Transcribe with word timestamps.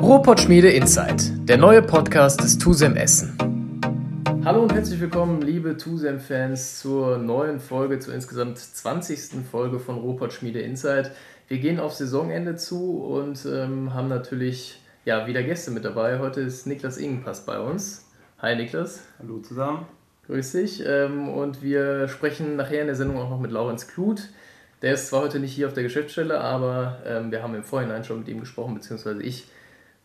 Ruhrpott-Schmiede 0.00 0.70
Insight, 0.70 1.32
der 1.48 1.58
neue 1.58 1.82
Podcast 1.82 2.40
des 2.40 2.56
TUSEM 2.56 2.94
Essen. 2.94 3.36
Hallo 4.44 4.62
und 4.62 4.72
herzlich 4.72 5.00
willkommen, 5.00 5.42
liebe 5.42 5.76
TUSEM-Fans, 5.76 6.78
zur 6.78 7.18
neuen 7.18 7.58
Folge, 7.58 7.98
zur 7.98 8.14
insgesamt 8.14 8.58
20. 8.58 9.44
Folge 9.50 9.80
von 9.80 9.98
Ruhrpott-Schmiede 9.98 10.60
Insight. 10.60 11.10
Wir 11.48 11.58
gehen 11.58 11.80
auf 11.80 11.94
Saisonende 11.94 12.54
zu 12.54 13.02
und 13.02 13.44
ähm, 13.44 13.92
haben 13.92 14.08
natürlich 14.08 14.80
ja, 15.04 15.26
wieder 15.26 15.42
Gäste 15.42 15.72
mit 15.72 15.84
dabei. 15.84 16.20
Heute 16.20 16.42
ist 16.42 16.66
Niklas 16.68 16.96
Ingenpass 16.96 17.44
bei 17.44 17.58
uns. 17.58 18.06
Hi 18.38 18.54
Niklas. 18.54 19.02
Hallo 19.18 19.40
zusammen. 19.40 19.86
Grüß 20.28 20.52
dich. 20.52 20.84
Ähm, 20.86 21.28
und 21.28 21.60
wir 21.60 22.06
sprechen 22.06 22.54
nachher 22.54 22.82
in 22.82 22.86
der 22.86 22.96
Sendung 22.96 23.18
auch 23.18 23.30
noch 23.30 23.40
mit 23.40 23.50
Laurenz 23.50 23.88
Kluth. 23.88 24.28
Der 24.80 24.94
ist 24.94 25.08
zwar 25.08 25.22
heute 25.22 25.40
nicht 25.40 25.54
hier 25.54 25.66
auf 25.66 25.74
der 25.74 25.82
Geschäftsstelle, 25.82 26.40
aber 26.40 26.98
ähm, 27.04 27.32
wir 27.32 27.42
haben 27.42 27.56
im 27.56 27.64
Vorhinein 27.64 28.04
schon 28.04 28.20
mit 28.20 28.28
ihm 28.28 28.38
gesprochen, 28.38 28.74
beziehungsweise 28.74 29.24
ich 29.24 29.48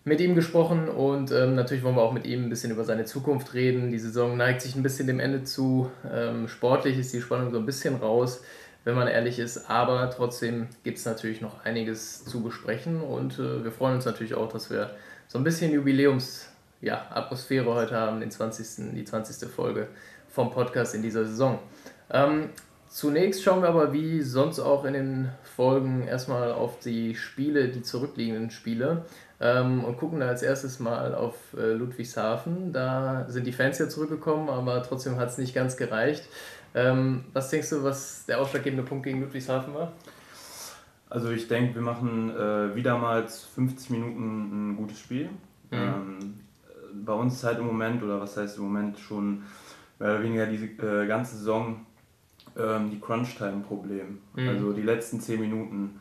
mit 0.05 0.19
ihm 0.19 0.35
gesprochen 0.35 0.89
und 0.89 1.31
ähm, 1.31 1.55
natürlich 1.55 1.83
wollen 1.83 1.95
wir 1.95 2.01
auch 2.01 2.11
mit 2.11 2.25
ihm 2.25 2.43
ein 2.43 2.49
bisschen 2.49 2.71
über 2.71 2.83
seine 2.83 3.05
Zukunft 3.05 3.53
reden. 3.53 3.91
Die 3.91 3.99
Saison 3.99 4.35
neigt 4.35 4.61
sich 4.61 4.75
ein 4.75 4.83
bisschen 4.83 5.07
dem 5.07 5.21
Ende 5.21 5.43
zu. 5.43 5.89
Ähm, 6.11 6.49
sportlich 6.49 6.97
ist 6.97 7.13
die 7.13 7.21
Spannung 7.21 7.51
so 7.51 7.57
ein 7.57 7.65
bisschen 7.65 7.95
raus, 7.95 8.43
wenn 8.83 8.95
man 8.95 9.07
ehrlich 9.07 9.39
ist, 9.39 9.69
aber 9.69 10.09
trotzdem 10.09 10.67
gibt 10.83 10.97
es 10.97 11.05
natürlich 11.05 11.39
noch 11.39 11.63
einiges 11.63 12.25
zu 12.25 12.43
besprechen 12.43 12.99
und 13.01 13.39
äh, 13.39 13.63
wir 13.63 13.71
freuen 13.71 13.95
uns 13.95 14.03
natürlich 14.05 14.35
auch, 14.35 14.51
dass 14.51 14.69
wir 14.69 14.91
so 15.27 15.37
ein 15.37 15.45
bisschen 15.45 15.71
Jubiläums-Atmosphäre 15.71 17.65
ja, 17.65 17.73
heute 17.73 17.95
haben, 17.95 18.19
den 18.19 18.29
20., 18.29 18.93
die 18.93 19.05
20. 19.05 19.49
Folge 19.49 19.87
vom 20.27 20.51
Podcast 20.51 20.95
in 20.95 21.01
dieser 21.01 21.23
Saison. 21.23 21.59
Ähm, 22.09 22.49
Zunächst 22.93 23.41
schauen 23.41 23.63
wir 23.63 23.69
aber 23.69 23.91
wie 23.91 24.21
sonst 24.21 24.59
auch 24.59 24.85
in 24.85 24.93
den 24.93 25.29
Folgen 25.41 26.07
erstmal 26.07 26.51
auf 26.51 26.77
die 26.77 27.15
Spiele, 27.15 27.69
die 27.69 27.81
zurückliegenden 27.81 28.51
Spiele 28.51 29.05
ähm, 29.43 29.83
und 29.83 29.97
gucken 29.97 30.21
da 30.21 30.29
als 30.29 30.41
erstes 30.41 30.79
mal 30.79 31.13
auf 31.13 31.35
äh, 31.57 31.73
Ludwigshafen. 31.73 32.71
Da 32.71 33.25
sind 33.27 33.45
die 33.45 33.51
Fans 33.51 33.77
ja 33.77 33.89
zurückgekommen, 33.89 34.49
aber 34.49 34.81
trotzdem 34.83 35.17
hat 35.17 35.29
es 35.29 35.37
nicht 35.37 35.53
ganz 35.53 35.75
gereicht. 35.75 36.23
Ähm, 36.73 37.25
was 37.33 37.49
denkst 37.49 37.69
du, 37.69 37.83
was 37.83 38.25
der 38.25 38.39
ausschlaggebende 38.39 38.83
Punkt 38.83 39.03
gegen 39.03 39.19
Ludwigshafen 39.19 39.73
war? 39.73 39.91
Also 41.09 41.29
ich 41.29 41.47
denke, 41.49 41.75
wir 41.75 41.81
machen 41.81 42.35
äh, 42.35 42.73
wiedermals 42.73 43.43
50 43.53 43.89
Minuten 43.89 44.71
ein 44.71 44.77
gutes 44.77 44.99
Spiel. 44.99 45.25
Mhm. 45.71 45.77
Ähm, 45.77 46.33
bei 47.05 47.13
uns 47.13 47.33
ist 47.33 47.43
halt 47.43 47.59
im 47.59 47.67
Moment, 47.67 48.01
oder 48.01 48.21
was 48.21 48.37
heißt 48.37 48.57
im 48.57 48.63
Moment 48.63 48.97
schon 48.97 49.43
mehr 49.99 50.15
oder 50.15 50.23
weniger 50.23 50.45
diese 50.45 50.65
äh, 50.65 51.05
ganze 51.05 51.35
Saison 51.35 51.85
ähm, 52.57 52.91
die 52.91 52.99
Crunch-Time-Problem. 52.99 54.19
Mhm. 54.35 54.49
Also 54.49 54.71
die 54.71 54.83
letzten 54.83 55.19
10 55.19 55.39
Minuten. 55.41 55.99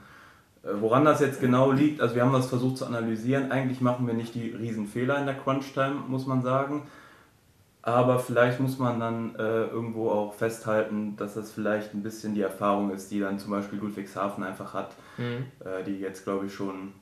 Äh, 0.62 0.68
woran 0.80 1.04
das 1.04 1.20
jetzt 1.20 1.40
genau 1.40 1.72
liegt, 1.72 2.00
also 2.00 2.14
wir 2.14 2.22
haben 2.22 2.32
das 2.32 2.48
versucht 2.48 2.78
zu 2.78 2.86
analysieren. 2.86 3.50
Eigentlich 3.50 3.80
machen 3.80 4.06
wir 4.06 4.14
nicht 4.14 4.34
die 4.34 4.50
Riesenfehler 4.50 5.18
in 5.18 5.26
der 5.26 5.36
Crunch-Time, 5.36 5.94
muss 6.08 6.26
man 6.26 6.42
sagen. 6.42 6.82
Aber 7.84 8.20
vielleicht 8.20 8.60
muss 8.60 8.78
man 8.78 9.00
dann 9.00 9.34
äh, 9.34 9.64
irgendwo 9.64 10.10
auch 10.10 10.34
festhalten, 10.34 11.16
dass 11.16 11.34
das 11.34 11.50
vielleicht 11.50 11.94
ein 11.94 12.04
bisschen 12.04 12.34
die 12.34 12.42
Erfahrung 12.42 12.92
ist, 12.92 13.10
die 13.10 13.18
dann 13.18 13.40
zum 13.40 13.50
Beispiel 13.50 13.80
Ludwigshafen 13.80 14.44
einfach 14.44 14.72
hat, 14.72 14.94
mhm. 15.18 15.46
äh, 15.64 15.82
die 15.82 15.98
jetzt 15.98 16.22
glaube 16.22 16.46
ich 16.46 16.54
schon 16.54 16.92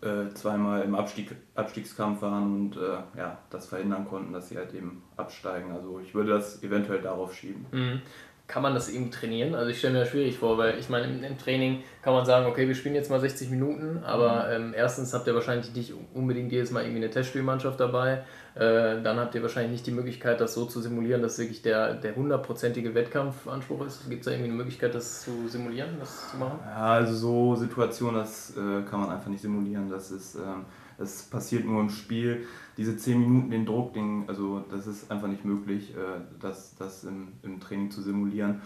äh, 0.00 0.32
zweimal 0.32 0.82
im 0.82 0.94
Abstieg, 0.94 1.36
Abstiegskampf 1.54 2.22
waren 2.22 2.44
und 2.44 2.76
äh, 2.78 3.18
ja, 3.18 3.36
das 3.50 3.66
verhindern 3.66 4.06
konnten, 4.08 4.32
dass 4.32 4.48
sie 4.48 4.56
halt 4.56 4.72
eben 4.72 5.02
absteigen. 5.18 5.72
Also 5.72 6.00
ich 6.00 6.14
würde 6.14 6.30
das 6.30 6.62
eventuell 6.62 7.02
darauf 7.02 7.34
schieben. 7.34 7.66
Mhm 7.70 8.00
kann 8.46 8.62
man 8.62 8.74
das 8.74 8.88
eben 8.88 9.10
trainieren? 9.10 9.54
Also 9.54 9.70
ich 9.70 9.78
stelle 9.78 9.94
mir 9.94 10.00
das 10.00 10.10
schwierig 10.10 10.38
vor, 10.38 10.56
weil 10.56 10.78
ich 10.78 10.88
meine, 10.88 11.06
im, 11.06 11.24
im, 11.24 11.36
Training 11.36 11.82
kann 12.02 12.12
man 12.12 12.24
sagen, 12.24 12.46
okay, 12.46 12.68
wir 12.68 12.74
spielen 12.76 12.94
jetzt 12.94 13.10
mal 13.10 13.18
60 13.18 13.50
Minuten, 13.50 14.04
aber 14.04 14.46
mhm. 14.46 14.66
ähm, 14.66 14.74
erstens 14.76 15.12
habt 15.12 15.26
ihr 15.26 15.34
wahrscheinlich 15.34 15.74
nicht 15.74 15.92
unbedingt 16.14 16.52
jedes 16.52 16.70
Mal 16.70 16.82
irgendwie 16.82 17.02
eine 17.02 17.10
Testspielmannschaft 17.10 17.80
dabei. 17.80 18.22
Äh, 18.54 19.02
dann 19.02 19.18
habt 19.18 19.34
ihr 19.34 19.42
wahrscheinlich 19.42 19.72
nicht 19.72 19.86
die 19.86 19.90
Möglichkeit, 19.90 20.40
das 20.40 20.54
so 20.54 20.64
zu 20.64 20.80
simulieren, 20.80 21.22
dass 21.22 21.38
wirklich 21.38 21.62
der, 21.62 21.94
der 21.94 22.14
hundertprozentige 22.14 22.94
Wettkampfanspruch 22.94 23.84
ist. 23.84 24.08
Gibt 24.08 24.20
es 24.20 24.26
da 24.26 24.30
irgendwie 24.30 24.50
eine 24.50 24.56
Möglichkeit, 24.58 24.94
das 24.94 25.22
zu 25.22 25.48
simulieren, 25.48 25.90
das 25.98 26.30
zu 26.30 26.36
machen? 26.36 26.60
Ja, 26.64 26.92
also 26.92 27.14
so 27.14 27.56
Situationen, 27.56 28.20
das 28.20 28.56
äh, 28.56 28.82
kann 28.88 29.00
man 29.00 29.10
einfach 29.10 29.28
nicht 29.28 29.42
simulieren. 29.42 29.90
Das 29.90 30.12
ist, 30.12 30.36
ähm, 30.36 30.64
das 30.98 31.22
passiert 31.24 31.64
nur 31.64 31.80
im 31.80 31.90
Spiel 31.90 32.46
diese 32.76 32.96
10 32.96 33.20
Minuten 33.20 33.50
den 33.50 33.66
Druck, 33.66 33.94
den, 33.94 34.24
also 34.28 34.64
das 34.70 34.86
ist 34.86 35.10
einfach 35.10 35.28
nicht 35.28 35.44
möglich, 35.44 35.94
äh, 35.94 36.20
das, 36.40 36.74
das 36.76 37.04
im, 37.04 37.28
im 37.42 37.60
Training 37.60 37.90
zu 37.90 38.02
simulieren. 38.02 38.60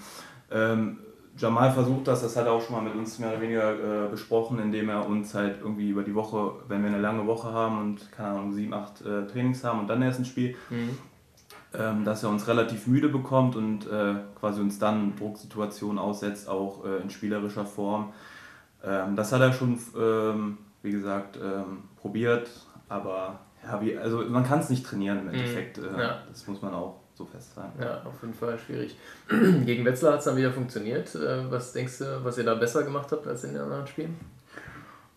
Ähm, 0.51 0.99
Jamal 1.37 1.71
versucht 1.73 2.09
das, 2.09 2.23
das 2.23 2.37
hat 2.37 2.47
er 2.47 2.53
auch 2.53 2.61
schon 2.61 2.75
mal 2.75 2.83
mit 2.83 2.95
uns 2.95 3.19
mehr 3.19 3.31
oder 3.31 3.41
weniger 3.41 4.07
äh, 4.07 4.09
besprochen, 4.09 4.59
indem 4.59 4.89
er 4.89 5.07
uns 5.07 5.35
halt 5.35 5.61
irgendwie 5.61 5.89
über 5.89 6.03
die 6.03 6.15
Woche, 6.15 6.55
wenn 6.69 6.83
wir 6.83 6.89
eine 6.89 7.01
lange 7.01 7.27
Woche 7.27 7.53
haben 7.53 7.79
und 7.79 8.13
keine 8.13 8.31
Ahnung, 8.31 8.53
sieben, 8.53 8.75
acht 8.75 9.01
äh, 9.03 9.27
Trainings 9.27 9.63
haben 9.63 9.81
und 9.81 9.87
dann 9.89 10.03
erst 10.03 10.19
ein 10.19 10.25
Spiel, 10.25 10.57
mhm. 10.71 10.99
ähm, 11.73 12.05
dass 12.05 12.25
er 12.25 12.31
uns 12.31 12.49
relativ 12.49 12.87
müde 12.89 13.09
bekommt 13.09 13.55
und 13.55 13.87
äh, 13.87 14.17
quasi 14.39 14.61
uns 14.61 14.79
dann 14.79 15.15
Drucksituationen 15.17 15.99
aussetzt, 15.99 16.49
auch 16.49 16.85
äh, 16.85 17.01
in 17.01 17.11
spielerischer 17.11 17.65
Form. 17.65 18.13
Ähm, 18.85 19.15
das 19.15 19.33
hat 19.33 19.41
er 19.41 19.53
schon, 19.53 19.79
ähm, 19.99 20.59
wie 20.83 20.91
gesagt, 20.91 21.39
ähm, 21.43 21.85
probiert, 21.97 22.49
aber 22.89 23.41
ja, 23.63 23.81
wie, 23.81 23.97
also 23.97 24.19
man 24.25 24.45
kann 24.45 24.61
es 24.61 24.71
nicht 24.71 24.87
trainieren 24.87 25.19
im 25.19 25.27
mhm. 25.27 25.35
Endeffekt. 25.35 25.79
Mhm. 25.79 25.99
Ja. 25.99 26.23
Das 26.29 26.47
muss 26.47 26.63
man 26.63 26.75
auch 26.75 27.01
so 27.15 27.27
festhalten. 27.27 27.81
Ja, 27.83 28.03
auf 28.05 28.21
jeden 28.23 28.35
Fall 28.35 28.59
schwierig. 28.59 28.97
Gegen 29.29 29.85
Wetzlar 29.85 30.15
hat 30.15 30.21
es 30.21 30.25
dann 30.25 30.37
wieder 30.37 30.53
funktioniert. 30.53 31.15
Äh, 31.15 31.51
was 31.51 31.73
denkst 31.73 31.99
du, 31.99 32.25
was 32.25 32.39
ihr 32.39 32.45
da 32.45 32.55
besser 32.55 32.83
gemacht 32.83 33.13
habt 33.13 33.27
als 33.27 33.45
in 33.45 33.53
den 33.53 33.63
anderen 33.63 33.87
Spielen? 33.87 34.17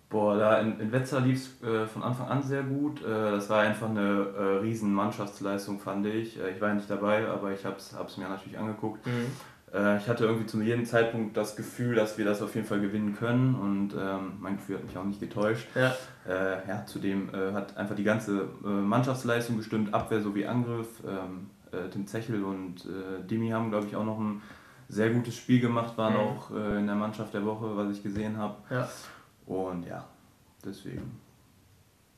Boah, 0.09 0.38
da 0.38 0.59
in, 0.59 0.79
in 0.79 0.91
Wetzlar 0.91 1.22
lief 1.22 1.62
es 1.62 1.68
äh, 1.68 1.88
von 1.88 2.03
Anfang 2.03 2.28
an 2.28 2.44
sehr 2.44 2.63
gut. 2.63 3.01
Äh, 3.01 3.31
das 3.31 3.50
war 3.50 3.62
einfach 3.62 3.90
eine 3.90 4.28
äh, 4.38 4.41
riesen 4.57 4.94
Mannschaftsleistung, 4.94 5.80
fand 5.80 6.06
ich. 6.06 6.38
Ich 6.38 6.62
war 6.62 6.68
ja 6.69 6.75
nicht 6.75 6.90
dabei, 6.90 7.28
aber 7.28 7.51
ich 7.51 7.66
habe 7.66 7.78
es 7.78 8.18
mir 8.18 8.28
natürlich 8.28 8.57
angeguckt. 8.57 9.06
Mhm. 9.07 9.31
Äh, 9.73 9.97
ich 9.97 10.07
hatte 10.07 10.25
irgendwie 10.25 10.45
zu 10.45 10.61
jedem 10.61 10.85
Zeitpunkt 10.85 11.35
das 11.35 11.56
Gefühl, 11.56 11.95
dass 11.95 12.17
wir 12.17 12.25
das 12.25 12.41
auf 12.41 12.53
jeden 12.56 12.67
Fall 12.67 12.79
gewinnen 12.79 13.16
können 13.16 13.56
und 13.56 13.94
ähm, 14.00 14.34
mein 14.39 14.57
Gefühl 14.57 14.78
hat 14.78 14.85
mich 14.85 14.97
auch 14.97 15.03
nicht 15.03 15.19
getäuscht. 15.19 15.67
Ja. 15.75 15.95
Äh, 16.28 16.67
ja, 16.67 16.85
zudem 16.85 17.29
äh, 17.34 17.53
hat 17.53 17.75
einfach 17.78 17.95
die 17.95 18.03
ganze 18.03 18.47
äh, 18.63 18.67
Mannschaftsleistung 18.67 19.57
gestimmt, 19.57 19.94
Abwehr 19.94 20.22
sowie 20.22 20.45
Angriff. 20.45 20.88
Ähm, 21.06 21.50
äh, 21.72 21.89
Tim 21.89 22.06
Zechel 22.06 22.44
und 22.44 22.88
Dimi 23.29 23.50
haben, 23.50 23.72
glaube 23.72 23.88
ich, 23.88 23.95
auch 23.95 24.06
noch 24.06 24.19
ein 24.19 24.41
sehr 24.89 25.09
gutes 25.09 25.35
Spiel 25.35 25.59
gemacht, 25.59 25.97
waren 25.97 26.13
mhm. 26.13 26.19
auch 26.19 26.51
in 26.51 26.85
der 26.85 26.95
Mannschaft 26.95 27.33
der 27.33 27.44
Woche, 27.45 27.75
was 27.75 27.89
ich 27.97 28.03
gesehen 28.03 28.38
habe. 28.38 28.57
Ja. 28.69 28.88
Und 29.47 29.88
ja, 29.88 30.06
deswegen. 30.63 31.22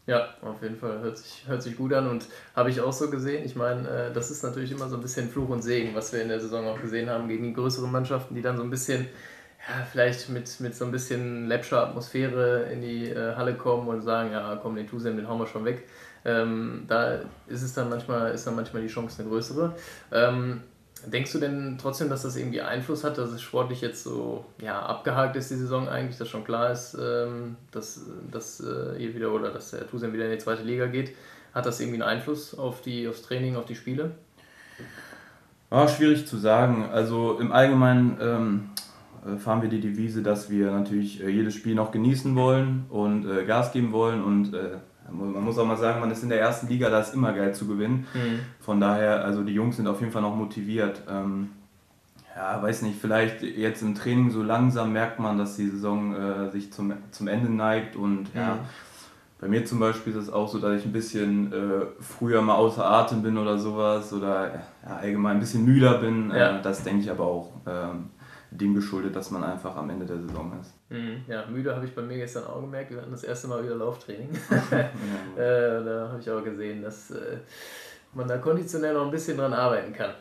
Ja, 0.08 0.36
auf 0.42 0.62
jeden 0.62 0.76
Fall. 0.76 1.00
Hört 1.00 1.18
sich, 1.18 1.44
hört 1.48 1.64
sich 1.64 1.76
gut 1.76 1.92
an 1.94 2.08
und 2.08 2.28
habe 2.56 2.70
ich 2.70 2.80
auch 2.80 2.94
so 2.94 3.10
gesehen. 3.10 3.44
Ich 3.44 3.56
meine, 3.56 3.90
äh, 3.90 4.14
das 4.14 4.30
ist 4.30 4.44
natürlich 4.44 4.72
immer 4.72 4.88
so 4.88 4.98
ein 4.98 5.02
bisschen 5.02 5.30
Fluch 5.30 5.50
und 5.50 5.64
Segen, 5.64 5.96
was 5.96 6.14
wir 6.14 6.22
in 6.22 6.30
der 6.30 6.40
Saison 6.40 6.68
auch 6.68 6.80
gesehen 6.80 7.10
haben 7.10 7.28
gegen 7.28 7.44
die 7.44 7.54
größeren 7.54 7.92
Mannschaften, 7.92 8.36
die 8.36 8.44
dann 8.44 8.56
so 8.56 8.64
ein 8.64 8.70
bisschen, 8.70 9.08
ja, 9.68 9.84
vielleicht 9.92 10.30
mit, 10.30 10.60
mit 10.60 10.76
so 10.76 10.86
ein 10.86 10.92
bisschen 10.92 11.48
läppscher 11.48 11.82
Atmosphäre 11.88 12.72
in 12.72 12.82
die 12.82 13.10
äh, 13.10 13.36
Halle 13.36 13.56
kommen 13.56 13.88
und 13.88 14.02
sagen, 14.04 14.32
ja, 14.32 14.60
komm, 14.62 14.76
den 14.76 14.88
Tusem, 14.88 15.18
den 15.18 15.28
hauen 15.28 15.40
wir 15.40 15.48
schon 15.48 15.66
weg. 15.66 15.88
Ähm, 16.24 16.86
da 16.88 17.22
ist 17.48 17.64
es 17.64 17.74
dann 17.74 17.90
manchmal, 17.90 18.32
ist 18.32 18.46
dann 18.46 18.56
manchmal 18.56 18.84
die 18.84 18.88
Chance 18.88 19.22
eine 19.22 19.30
größere. 19.30 19.76
Ähm, 20.12 20.62
Denkst 21.08 21.32
du 21.32 21.40
denn 21.40 21.78
trotzdem, 21.80 22.10
dass 22.10 22.24
das 22.24 22.36
irgendwie 22.36 22.62
Einfluss 22.62 23.04
hat, 23.04 23.18
dass 23.18 23.32
es 23.32 23.42
sportlich 23.42 23.82
jetzt 23.82 24.04
so 24.04 24.46
ja, 24.62 24.80
abgehakt 24.82 25.36
ist, 25.36 25.52
die 25.52 25.56
Saison 25.56 25.88
eigentlich, 25.88 26.18
dass 26.18 26.30
schon 26.30 26.44
klar 26.44 26.72
ist, 26.72 26.98
ähm, 27.00 27.56
dass, 27.72 28.02
dass 28.32 28.60
äh, 28.60 29.02
ihr 29.02 29.14
wieder 29.16 29.32
oder 29.32 29.52
dass 29.52 29.72
der 29.72 29.88
Tusem 29.88 30.14
wieder 30.14 30.26
in 30.26 30.32
die 30.32 30.38
zweite 30.38 30.64
Liga 30.64 30.88
geht? 30.88 31.16
Hat 31.54 31.66
das 31.66 31.80
irgendwie 31.80 32.02
einen 32.02 32.10
Einfluss 32.10 32.58
auf 32.58 32.82
die, 32.82 33.08
aufs 33.08 33.22
Training, 33.22 33.56
auf 33.56 33.66
die 33.66 33.76
Spiele? 33.76 34.12
Oh, 35.72 35.88
schwierig 35.88 36.28
zu 36.28 36.38
sagen. 36.38 36.90
Also 36.92 37.40
im 37.40 37.52
Allgemeinen 37.52 38.18
ähm, 38.22 38.70
äh, 39.26 39.38
fahren 39.38 39.62
wir 39.62 39.70
die 39.70 39.80
Devise, 39.80 40.22
dass 40.22 40.50
wir 40.50 40.72
natürlich 40.72 41.24
äh, 41.24 41.30
jedes 41.30 41.56
Spiel 41.56 41.76
noch 41.76 41.92
genießen 41.92 42.36
wollen 42.36 42.86
und 42.90 43.26
äh, 43.26 43.46
Gas 43.46 43.72
geben 43.72 43.92
wollen 43.92 44.24
und 44.24 44.54
äh, 44.54 44.78
man 45.12 45.44
muss 45.44 45.58
auch 45.58 45.66
mal 45.66 45.78
sagen, 45.78 46.00
man 46.00 46.12
ist 46.12 46.24
in 46.24 46.30
der 46.30 46.40
ersten 46.40 46.68
Liga, 46.68 46.90
da 46.90 47.00
ist 47.00 47.14
immer 47.14 47.34
geil 47.34 47.54
zu 47.54 47.68
gewinnen. 47.68 48.08
Mhm. 48.14 48.40
Von 48.60 48.80
daher, 48.80 49.24
also 49.24 49.44
die 49.44 49.54
Jungs 49.54 49.78
sind 49.78 49.88
auf 49.88 50.00
jeden 50.00 50.12
Fall 50.12 50.22
noch 50.22 50.36
motiviert. 50.36 51.02
Ähm, 51.10 51.50
ja, 52.36 52.62
weiß 52.62 52.82
nicht, 52.82 53.00
vielleicht 53.00 53.42
jetzt 53.42 53.82
im 53.82 53.96
Training 53.96 54.30
so 54.30 54.44
langsam 54.44 54.92
merkt 54.92 55.20
man, 55.20 55.38
dass 55.38 55.56
die 55.56 55.70
Saison 55.70 56.16
äh, 56.16 56.50
sich 56.52 56.74
zum, 56.74 56.94
zum 57.12 57.28
Ende 57.28 57.50
neigt 57.50 57.96
und 57.96 58.34
mhm. 58.34 58.40
ja, 58.40 58.60
bei 59.40 59.48
mir 59.48 59.66
zum 59.66 59.80
Beispiel 59.80 60.14
ist 60.14 60.24
es 60.24 60.30
auch 60.30 60.48
so, 60.48 60.60
dass 60.60 60.80
ich 60.80 60.86
ein 60.86 60.92
bisschen 60.92 61.52
äh, 61.52 61.86
früher 62.00 62.42
mal 62.42 62.56
außer 62.56 62.86
Atem 62.86 63.22
bin 63.22 63.38
oder 63.38 63.58
sowas 63.58 64.12
oder 64.12 64.52
ja, 64.84 64.96
allgemein 64.98 65.38
ein 65.38 65.40
bisschen 65.40 65.66
müder 65.66 66.00
bin. 66.00 66.32
Ja. 66.32 66.58
Äh, 66.58 66.62
das 66.62 66.84
denke 66.84 67.02
ich 67.02 67.12
aber 67.12 67.26
auch. 67.26 67.52
Ähm, 67.68 68.10
dem 68.58 68.76
geschuldet, 68.76 69.16
dass 69.16 69.32
man 69.32 69.44
einfach 69.44 69.76
am 69.76 69.90
Ende 69.90 70.06
der 70.06 70.20
Saison 70.20 70.54
ist. 70.60 70.74
Mhm. 70.90 71.24
Ja, 71.28 71.46
müde 71.48 71.76
habe 71.76 71.86
ich 71.86 71.96
bei 71.96 72.02
mir 72.02 72.18
gestern 72.18 72.46
auch 72.46 72.62
gemerkt. 72.62 72.92
Wir 72.92 73.02
hatten 73.02 73.12
das 73.12 73.24
erste 73.24 73.48
Mal 73.48 73.64
wieder 73.64 73.76
Lauftraining. 73.76 74.30
äh, 74.72 75.38
da 75.38 76.10
habe 76.12 76.20
ich 76.20 76.30
auch 76.30 76.44
gesehen, 76.44 76.82
dass 76.82 77.12
äh, 77.12 77.38
man 78.14 78.28
da 78.28 78.38
konditionell 78.38 78.94
noch 78.94 79.06
ein 79.06 79.12
bisschen 79.12 79.38
dran 79.38 79.54
arbeiten 79.54 79.94
kann. 79.94 80.12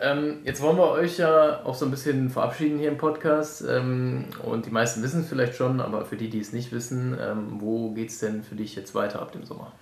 Ähm, 0.00 0.42
jetzt 0.44 0.62
wollen 0.62 0.76
wir 0.76 0.90
euch 0.90 1.18
ja 1.18 1.64
auch 1.64 1.74
so 1.74 1.84
ein 1.84 1.90
bisschen 1.90 2.30
verabschieden 2.30 2.78
hier 2.78 2.88
im 2.88 2.98
Podcast. 2.98 3.64
Ähm, 3.68 4.26
und 4.44 4.66
die 4.66 4.70
meisten 4.70 5.02
wissen 5.02 5.22
es 5.22 5.28
vielleicht 5.28 5.56
schon, 5.56 5.80
aber 5.80 6.04
für 6.04 6.16
die, 6.16 6.30
die 6.30 6.38
es 6.38 6.52
nicht 6.52 6.70
wissen, 6.70 7.18
ähm, 7.20 7.56
wo 7.58 7.90
geht 7.90 8.10
es 8.10 8.20
denn 8.20 8.44
für 8.44 8.54
dich 8.54 8.76
jetzt 8.76 8.94
weiter 8.94 9.20
ab 9.20 9.32
dem 9.32 9.44
Sommer? 9.44 9.72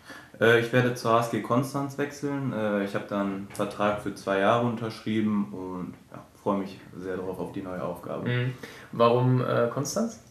Äh, 0.40 0.60
ich 0.60 0.72
werde 0.72 0.94
zur 0.94 1.12
HSG 1.12 1.42
Konstanz 1.42 1.98
wechseln. 1.98 2.54
Äh, 2.54 2.84
ich 2.84 2.94
habe 2.94 3.04
dann 3.08 3.26
einen 3.26 3.48
Vertrag 3.52 4.00
für 4.00 4.14
zwei 4.14 4.38
Jahre 4.38 4.66
unterschrieben 4.66 5.52
und 5.52 5.94
ja, 6.10 6.24
freue 6.46 6.58
mich 6.58 6.78
sehr 6.96 7.16
darauf 7.16 7.40
auf 7.40 7.50
die 7.50 7.62
neue 7.62 7.82
Aufgabe. 7.82 8.28
Mhm. 8.28 8.52
Warum 8.92 9.40
äh, 9.40 9.66
Konstanz? 9.68 10.22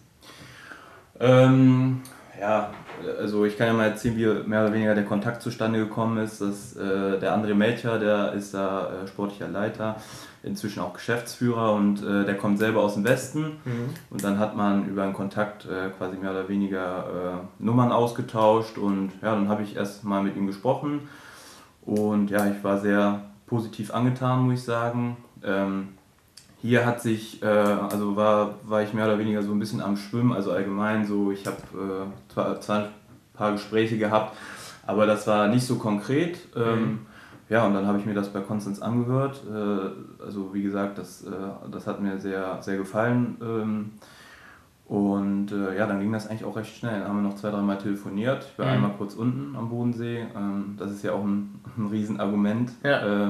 Ähm, 1.19 2.03
ja, 2.39 2.71
also 3.19 3.43
ich 3.43 3.57
kann 3.57 3.67
ja 3.67 3.73
mal 3.73 3.87
erzählen, 3.87 4.15
wie 4.15 4.47
mehr 4.47 4.63
oder 4.63 4.71
weniger 4.71 4.95
der 4.95 5.03
Kontakt 5.03 5.41
zustande 5.41 5.77
gekommen 5.77 6.17
ist. 6.23 6.39
Dass, 6.39 6.73
äh, 6.77 7.19
der 7.19 7.37
André 7.37 7.53
Melcher, 7.53 7.99
der 7.99 8.31
ist 8.31 8.53
da 8.53 9.03
äh, 9.03 9.07
sportlicher 9.09 9.49
Leiter, 9.49 9.97
inzwischen 10.41 10.79
auch 10.79 10.93
Geschäftsführer 10.93 11.73
und 11.73 12.01
äh, 12.01 12.23
der 12.23 12.37
kommt 12.37 12.59
selber 12.59 12.81
aus 12.81 12.93
dem 12.93 13.03
Westen. 13.03 13.57
Mhm. 13.65 13.89
Und 14.09 14.23
dann 14.23 14.39
hat 14.39 14.55
man 14.55 14.87
über 14.87 15.03
einen 15.03 15.13
Kontakt 15.13 15.65
äh, 15.65 15.89
quasi 15.97 16.15
mehr 16.15 16.31
oder 16.31 16.47
weniger 16.47 17.41
äh, 17.59 17.61
Nummern 17.61 17.91
ausgetauscht 17.91 18.77
und 18.77 19.11
ja, 19.21 19.35
dann 19.35 19.49
habe 19.49 19.63
ich 19.63 19.75
erst 19.75 20.05
mal 20.05 20.23
mit 20.23 20.37
ihm 20.37 20.47
gesprochen. 20.47 21.09
Und 21.81 22.31
ja, 22.31 22.47
ich 22.47 22.63
war 22.63 22.79
sehr 22.79 23.19
positiv 23.47 23.93
angetan, 23.93 24.43
muss 24.43 24.59
ich 24.59 24.63
sagen. 24.63 25.17
Ähm, 25.43 25.89
hier 26.61 26.85
hat 26.85 27.01
sich, 27.01 27.41
äh, 27.43 27.45
also 27.45 28.15
war, 28.15 28.55
war 28.63 28.81
ich 28.81 28.93
mehr 28.93 29.05
oder 29.05 29.19
weniger 29.19 29.43
so 29.43 29.51
ein 29.51 29.59
bisschen 29.59 29.81
am 29.81 29.97
Schwimmen, 29.97 30.33
also 30.33 30.51
allgemein 30.51 31.05
so, 31.05 31.31
ich 31.31 31.45
habe 31.45 31.57
äh, 31.73 32.33
zwar, 32.33 32.61
zwar, 32.61 32.79
ein 32.79 32.89
paar 33.33 33.51
Gespräche 33.51 33.97
gehabt, 33.97 34.35
aber 34.87 35.05
das 35.05 35.27
war 35.27 35.47
nicht 35.47 35.65
so 35.65 35.75
konkret. 35.75 36.39
Ähm, 36.55 36.79
mhm. 36.79 36.99
Ja, 37.47 37.67
und 37.67 37.75
dann 37.75 37.85
habe 37.85 37.99
ich 37.99 38.05
mir 38.05 38.15
das 38.15 38.29
bei 38.29 38.39
Konstanz 38.39 38.81
angehört. 38.81 39.41
Äh, 39.47 40.23
also 40.23 40.53
wie 40.53 40.63
gesagt, 40.63 40.97
das, 40.97 41.23
äh, 41.23 41.31
das 41.71 41.85
hat 41.85 42.01
mir 42.01 42.19
sehr, 42.19 42.57
sehr 42.61 42.77
gefallen. 42.77 43.37
Ähm, 43.41 43.91
und 44.87 45.51
äh, 45.51 45.77
ja, 45.77 45.87
dann 45.87 45.99
ging 45.99 46.11
das 46.11 46.27
eigentlich 46.27 46.45
auch 46.45 46.55
recht 46.55 46.75
schnell. 46.75 46.99
Dann 46.99 47.07
haben 47.07 47.23
wir 47.23 47.29
noch 47.29 47.35
zwei, 47.35 47.49
dreimal 47.51 47.77
telefoniert. 47.77 48.47
Ich 48.51 48.59
war 48.59 48.67
mhm. 48.67 48.71
einmal 48.73 48.91
kurz 48.97 49.15
unten 49.15 49.55
am 49.55 49.69
Bodensee. 49.69 50.25
Ähm, 50.35 50.75
das 50.77 50.91
ist 50.91 51.03
ja 51.03 51.13
auch 51.13 51.23
ein, 51.23 51.59
ein 51.77 51.87
Riesenargument. 51.87 52.71
Ja. 52.83 53.27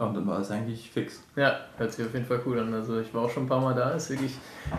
Und 0.00 0.14
dann 0.14 0.26
war 0.26 0.40
es 0.40 0.50
eigentlich 0.50 0.90
fix. 0.90 1.22
Ja, 1.36 1.56
hört 1.76 1.92
sich 1.92 2.06
auf 2.06 2.14
jeden 2.14 2.24
Fall 2.24 2.40
cool 2.46 2.58
an. 2.58 2.72
Also 2.72 2.98
ich 3.00 3.12
war 3.12 3.22
auch 3.22 3.30
schon 3.30 3.44
ein 3.44 3.48
paar 3.48 3.60
Mal 3.60 3.74
da, 3.74 3.90
ist 3.90 4.08
wirklich 4.08 4.32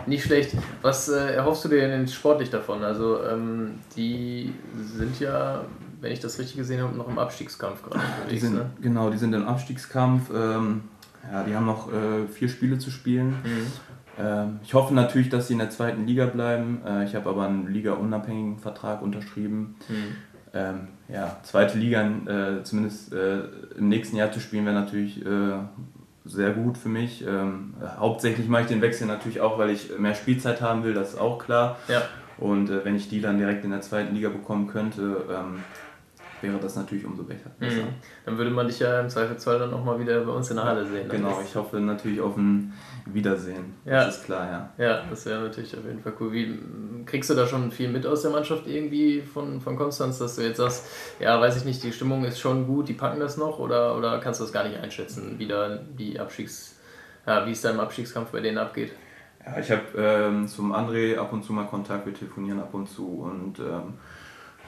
nicht 0.06 0.24
schlecht. 0.24 0.56
Was 0.82 1.08
äh, 1.08 1.34
erhoffst 1.34 1.64
du 1.64 1.68
dir 1.68 1.86
denn 1.86 2.08
sportlich 2.08 2.50
davon? 2.50 2.82
Also 2.82 3.22
ähm, 3.24 3.78
die 3.96 4.52
sind 4.82 5.20
ja, 5.20 5.64
wenn 6.00 6.10
ich 6.10 6.18
das 6.18 6.40
richtig 6.40 6.56
gesehen 6.56 6.82
habe, 6.82 6.96
noch 6.96 7.06
im 7.06 7.20
Abstiegskampf 7.20 7.82
gerade 7.82 8.00
unterwegs. 8.00 8.30
Die 8.30 8.38
sind, 8.38 8.54
ne? 8.54 8.70
Genau, 8.80 9.10
die 9.10 9.18
sind 9.18 9.32
im 9.32 9.46
Abstiegskampf. 9.46 10.28
Ähm, 10.34 10.82
ja, 11.30 11.44
die 11.44 11.54
haben 11.54 11.66
noch 11.66 11.92
äh, 11.92 12.26
vier 12.26 12.48
Spiele 12.48 12.78
zu 12.78 12.90
spielen. 12.90 13.36
Mhm. 13.44 13.72
Ähm, 14.18 14.60
ich 14.64 14.74
hoffe 14.74 14.92
natürlich, 14.92 15.28
dass 15.28 15.46
sie 15.46 15.52
in 15.52 15.60
der 15.60 15.70
zweiten 15.70 16.04
Liga 16.04 16.26
bleiben. 16.26 16.82
Äh, 16.84 17.04
ich 17.04 17.14
habe 17.14 17.30
aber 17.30 17.46
einen 17.46 17.68
liga-unabhängigen 17.72 18.58
Vertrag 18.58 19.02
unterschrieben. 19.02 19.76
Mhm 19.88 20.16
ähm, 20.54 20.88
ja, 21.08 21.38
zweite 21.42 21.78
Liga 21.78 22.02
äh, 22.02 22.62
zumindest 22.62 23.12
äh, 23.12 23.40
im 23.76 23.88
nächsten 23.88 24.16
Jahr 24.16 24.32
zu 24.32 24.40
spielen, 24.40 24.66
wäre 24.66 24.74
natürlich 24.74 25.24
äh, 25.24 25.58
sehr 26.24 26.50
gut 26.50 26.78
für 26.78 26.88
mich. 26.88 27.24
Ähm, 27.26 27.74
hauptsächlich 27.98 28.48
mache 28.48 28.62
ich 28.62 28.68
den 28.68 28.82
Wechsel 28.82 29.06
natürlich 29.06 29.40
auch, 29.40 29.58
weil 29.58 29.70
ich 29.70 29.98
mehr 29.98 30.14
Spielzeit 30.14 30.60
haben 30.60 30.84
will, 30.84 30.94
das 30.94 31.14
ist 31.14 31.20
auch 31.20 31.38
klar. 31.38 31.78
Ja. 31.88 32.02
Und 32.38 32.70
äh, 32.70 32.84
wenn 32.84 32.96
ich 32.96 33.08
die 33.08 33.20
dann 33.20 33.38
direkt 33.38 33.64
in 33.64 33.70
der 33.70 33.80
zweiten 33.80 34.14
Liga 34.14 34.28
bekommen 34.28 34.66
könnte, 34.66 35.24
ähm, 35.30 35.62
wäre 36.40 36.58
das 36.58 36.76
natürlich 36.76 37.04
umso 37.04 37.22
besser. 37.22 37.50
Mhm. 37.60 37.88
Dann 38.24 38.36
würde 38.36 38.50
man 38.50 38.66
dich 38.66 38.78
ja 38.80 39.00
im 39.00 39.08
Zweifelsfall 39.08 39.58
dann 39.58 39.72
auch 39.72 39.84
mal 39.84 39.98
wieder 39.98 40.20
bei 40.20 40.32
uns 40.32 40.50
in 40.50 40.56
der 40.56 40.64
Halle 40.64 40.84
sehen. 40.84 41.08
Genau, 41.08 41.40
ich 41.42 41.54
hoffe 41.54 41.80
natürlich 41.80 42.20
auf 42.20 42.36
ein 42.36 42.72
Wiedersehen. 43.06 43.74
Ja. 43.84 44.04
Das 44.04 44.18
ist 44.18 44.24
klar, 44.24 44.72
ja. 44.78 44.84
Ja, 44.84 45.02
das 45.08 45.26
wäre 45.26 45.42
natürlich 45.42 45.76
auf 45.76 45.84
jeden 45.84 46.00
Fall 46.00 46.12
cool. 46.20 46.32
Wie, 46.32 46.58
kriegst 47.04 47.30
du 47.30 47.34
da 47.34 47.46
schon 47.46 47.70
viel 47.70 47.88
mit 47.88 48.06
aus 48.06 48.22
der 48.22 48.30
Mannschaft 48.30 48.66
irgendwie 48.66 49.20
von, 49.20 49.60
von 49.60 49.76
Konstanz, 49.76 50.18
dass 50.18 50.36
du 50.36 50.42
jetzt 50.42 50.58
sagst, 50.58 50.86
ja, 51.20 51.40
weiß 51.40 51.56
ich 51.56 51.64
nicht, 51.64 51.82
die 51.82 51.92
Stimmung 51.92 52.24
ist 52.24 52.38
schon 52.38 52.66
gut, 52.66 52.88
die 52.88 52.94
packen 52.94 53.20
das 53.20 53.36
noch 53.36 53.58
oder, 53.58 53.96
oder 53.96 54.18
kannst 54.18 54.40
du 54.40 54.44
das 54.44 54.52
gar 54.52 54.66
nicht 54.66 54.78
einschätzen, 54.78 55.34
wie 55.38 55.46
da 55.46 55.76
die 55.76 56.18
Abstiegs, 56.18 56.76
ja, 57.26 57.46
wie 57.46 57.52
es 57.52 57.60
da 57.60 57.70
im 57.70 57.80
Abstiegskampf 57.80 58.30
bei 58.30 58.40
denen 58.40 58.58
abgeht? 58.58 58.92
Ja, 59.44 59.58
ich 59.58 59.70
habe 59.70 59.82
ähm, 59.96 60.46
zum 60.46 60.72
André 60.72 61.16
ab 61.18 61.32
und 61.32 61.44
zu 61.44 61.52
mal 61.52 61.66
Kontakt, 61.66 62.06
wir 62.06 62.14
telefonieren 62.14 62.60
ab 62.60 62.72
und 62.72 62.88
zu 62.88 63.06
und 63.06 63.58
ähm, 63.58 63.94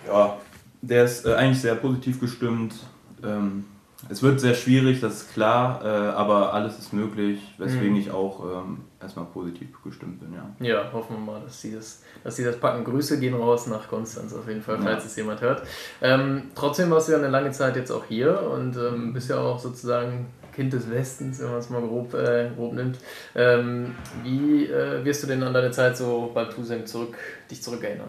ja, 0.06 0.36
der 0.82 1.04
ist 1.04 1.24
äh, 1.26 1.34
eigentlich 1.34 1.60
sehr 1.60 1.76
positiv 1.76 2.20
gestimmt. 2.20 2.74
Ähm, 3.22 3.64
es 4.08 4.22
wird 4.22 4.40
sehr 4.40 4.54
schwierig, 4.54 5.00
das 5.00 5.22
ist 5.22 5.32
klar, 5.32 5.84
äh, 5.84 5.88
aber 5.88 6.52
alles 6.52 6.78
ist 6.78 6.92
möglich, 6.92 7.40
weswegen 7.58 7.92
mhm. 7.92 8.00
ich 8.00 8.10
auch 8.10 8.62
ähm, 8.62 8.80
erstmal 9.00 9.26
positiv 9.26 9.68
gestimmt 9.82 10.20
bin. 10.20 10.34
Ja. 10.34 10.66
ja, 10.66 10.92
hoffen 10.92 11.16
wir 11.16 11.32
mal, 11.32 11.40
dass 11.40 11.60
sie 11.60 11.74
das, 11.74 12.02
dass 12.22 12.36
sie 12.36 12.44
das 12.44 12.58
packen. 12.58 12.84
Grüße 12.84 13.18
gehen 13.18 13.34
raus 13.34 13.66
nach 13.66 13.88
Konstanz 13.88 14.34
auf 14.34 14.46
jeden 14.48 14.62
Fall, 14.62 14.78
falls 14.78 15.04
ja. 15.04 15.08
es 15.08 15.16
jemand 15.16 15.40
hört. 15.40 15.62
Ähm, 16.02 16.44
trotzdem 16.54 16.90
warst 16.90 17.08
du 17.08 17.12
ja 17.12 17.18
eine 17.18 17.28
lange 17.28 17.50
Zeit 17.52 17.76
jetzt 17.76 17.90
auch 17.90 18.04
hier 18.04 18.42
und 18.42 18.76
ähm, 18.76 19.12
bist 19.12 19.30
ja 19.30 19.38
auch 19.38 19.58
sozusagen 19.58 20.26
Kind 20.54 20.72
des 20.72 20.90
Westens, 20.90 21.40
wenn 21.40 21.50
man 21.50 21.58
es 21.58 21.70
mal 21.70 21.82
grob, 21.82 22.14
äh, 22.14 22.50
grob 22.54 22.74
nimmt. 22.74 22.98
Ähm, 23.34 23.94
wie 24.22 24.66
äh, 24.66 25.04
wirst 25.04 25.22
du 25.22 25.26
denn 25.26 25.42
an 25.42 25.52
deine 25.52 25.70
Zeit 25.70 25.96
so 25.96 26.30
bei 26.32 26.44
Tusem 26.44 26.86
zurück, 26.86 27.16
dich 27.50 27.62
zurückerinnern? 27.62 28.08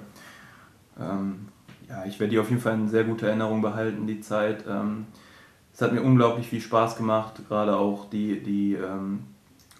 Ähm, 1.00 1.48
ja, 1.90 2.06
ich 2.06 2.20
werde 2.20 2.32
die 2.32 2.40
auf 2.40 2.50
jeden 2.50 2.62
Fall 2.62 2.76
in 2.76 2.88
sehr 2.88 3.04
guter 3.04 3.28
Erinnerung 3.28 3.62
behalten, 3.62 4.08
die 4.08 4.22
Zeit. 4.22 4.64
Es 5.76 5.82
hat 5.82 5.92
mir 5.92 6.02
unglaublich 6.02 6.48
viel 6.48 6.62
Spaß 6.62 6.96
gemacht, 6.96 7.34
gerade 7.50 7.76
auch 7.76 8.10
die, 8.10 8.42
die 8.42 8.76
ähm, 8.76 9.26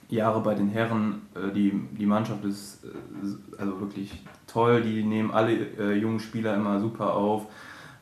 Jahre 0.10 0.42
bei 0.42 0.54
den 0.54 0.68
Herren. 0.68 1.22
Äh, 1.34 1.54
die, 1.54 1.72
die 1.98 2.06
Mannschaft 2.06 2.44
ist 2.44 2.84
äh, 2.84 3.58
also 3.58 3.80
wirklich 3.80 4.22
toll, 4.46 4.82
die 4.82 5.04
nehmen 5.04 5.32
alle 5.32 5.54
äh, 5.54 5.94
jungen 5.94 6.20
Spieler 6.20 6.54
immer 6.54 6.82
super 6.82 7.14
auf. 7.14 7.46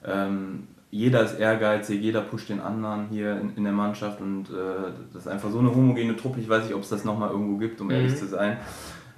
Ähm, 0.04 0.68
jeder 0.90 1.22
ist 1.22 1.40
ehrgeizig, 1.40 2.02
jeder 2.02 2.22
pusht 2.22 2.50
den 2.50 2.62
anderen 2.62 3.10
hier 3.10 3.40
in, 3.40 3.56
in 3.58 3.64
der 3.64 3.74
Mannschaft 3.74 4.22
und 4.22 4.50
äh, 4.50 4.92
das 5.14 5.26
ist 5.26 5.32
einfach 5.32 5.52
so 5.52 5.60
eine 5.60 5.70
homogene 5.70 6.16
Truppe. 6.18 6.40
Ich 6.40 6.50
weiß 6.50 6.64
nicht, 6.64 6.74
ob 6.74 6.82
es 6.82 6.90
das 6.90 7.06
nochmal 7.06 7.30
irgendwo 7.30 7.58
gibt, 7.58 7.80
um 7.80 7.88
mhm. 7.88 7.94
ehrlich 7.94 8.16
zu 8.16 8.26
sein. 8.26 8.58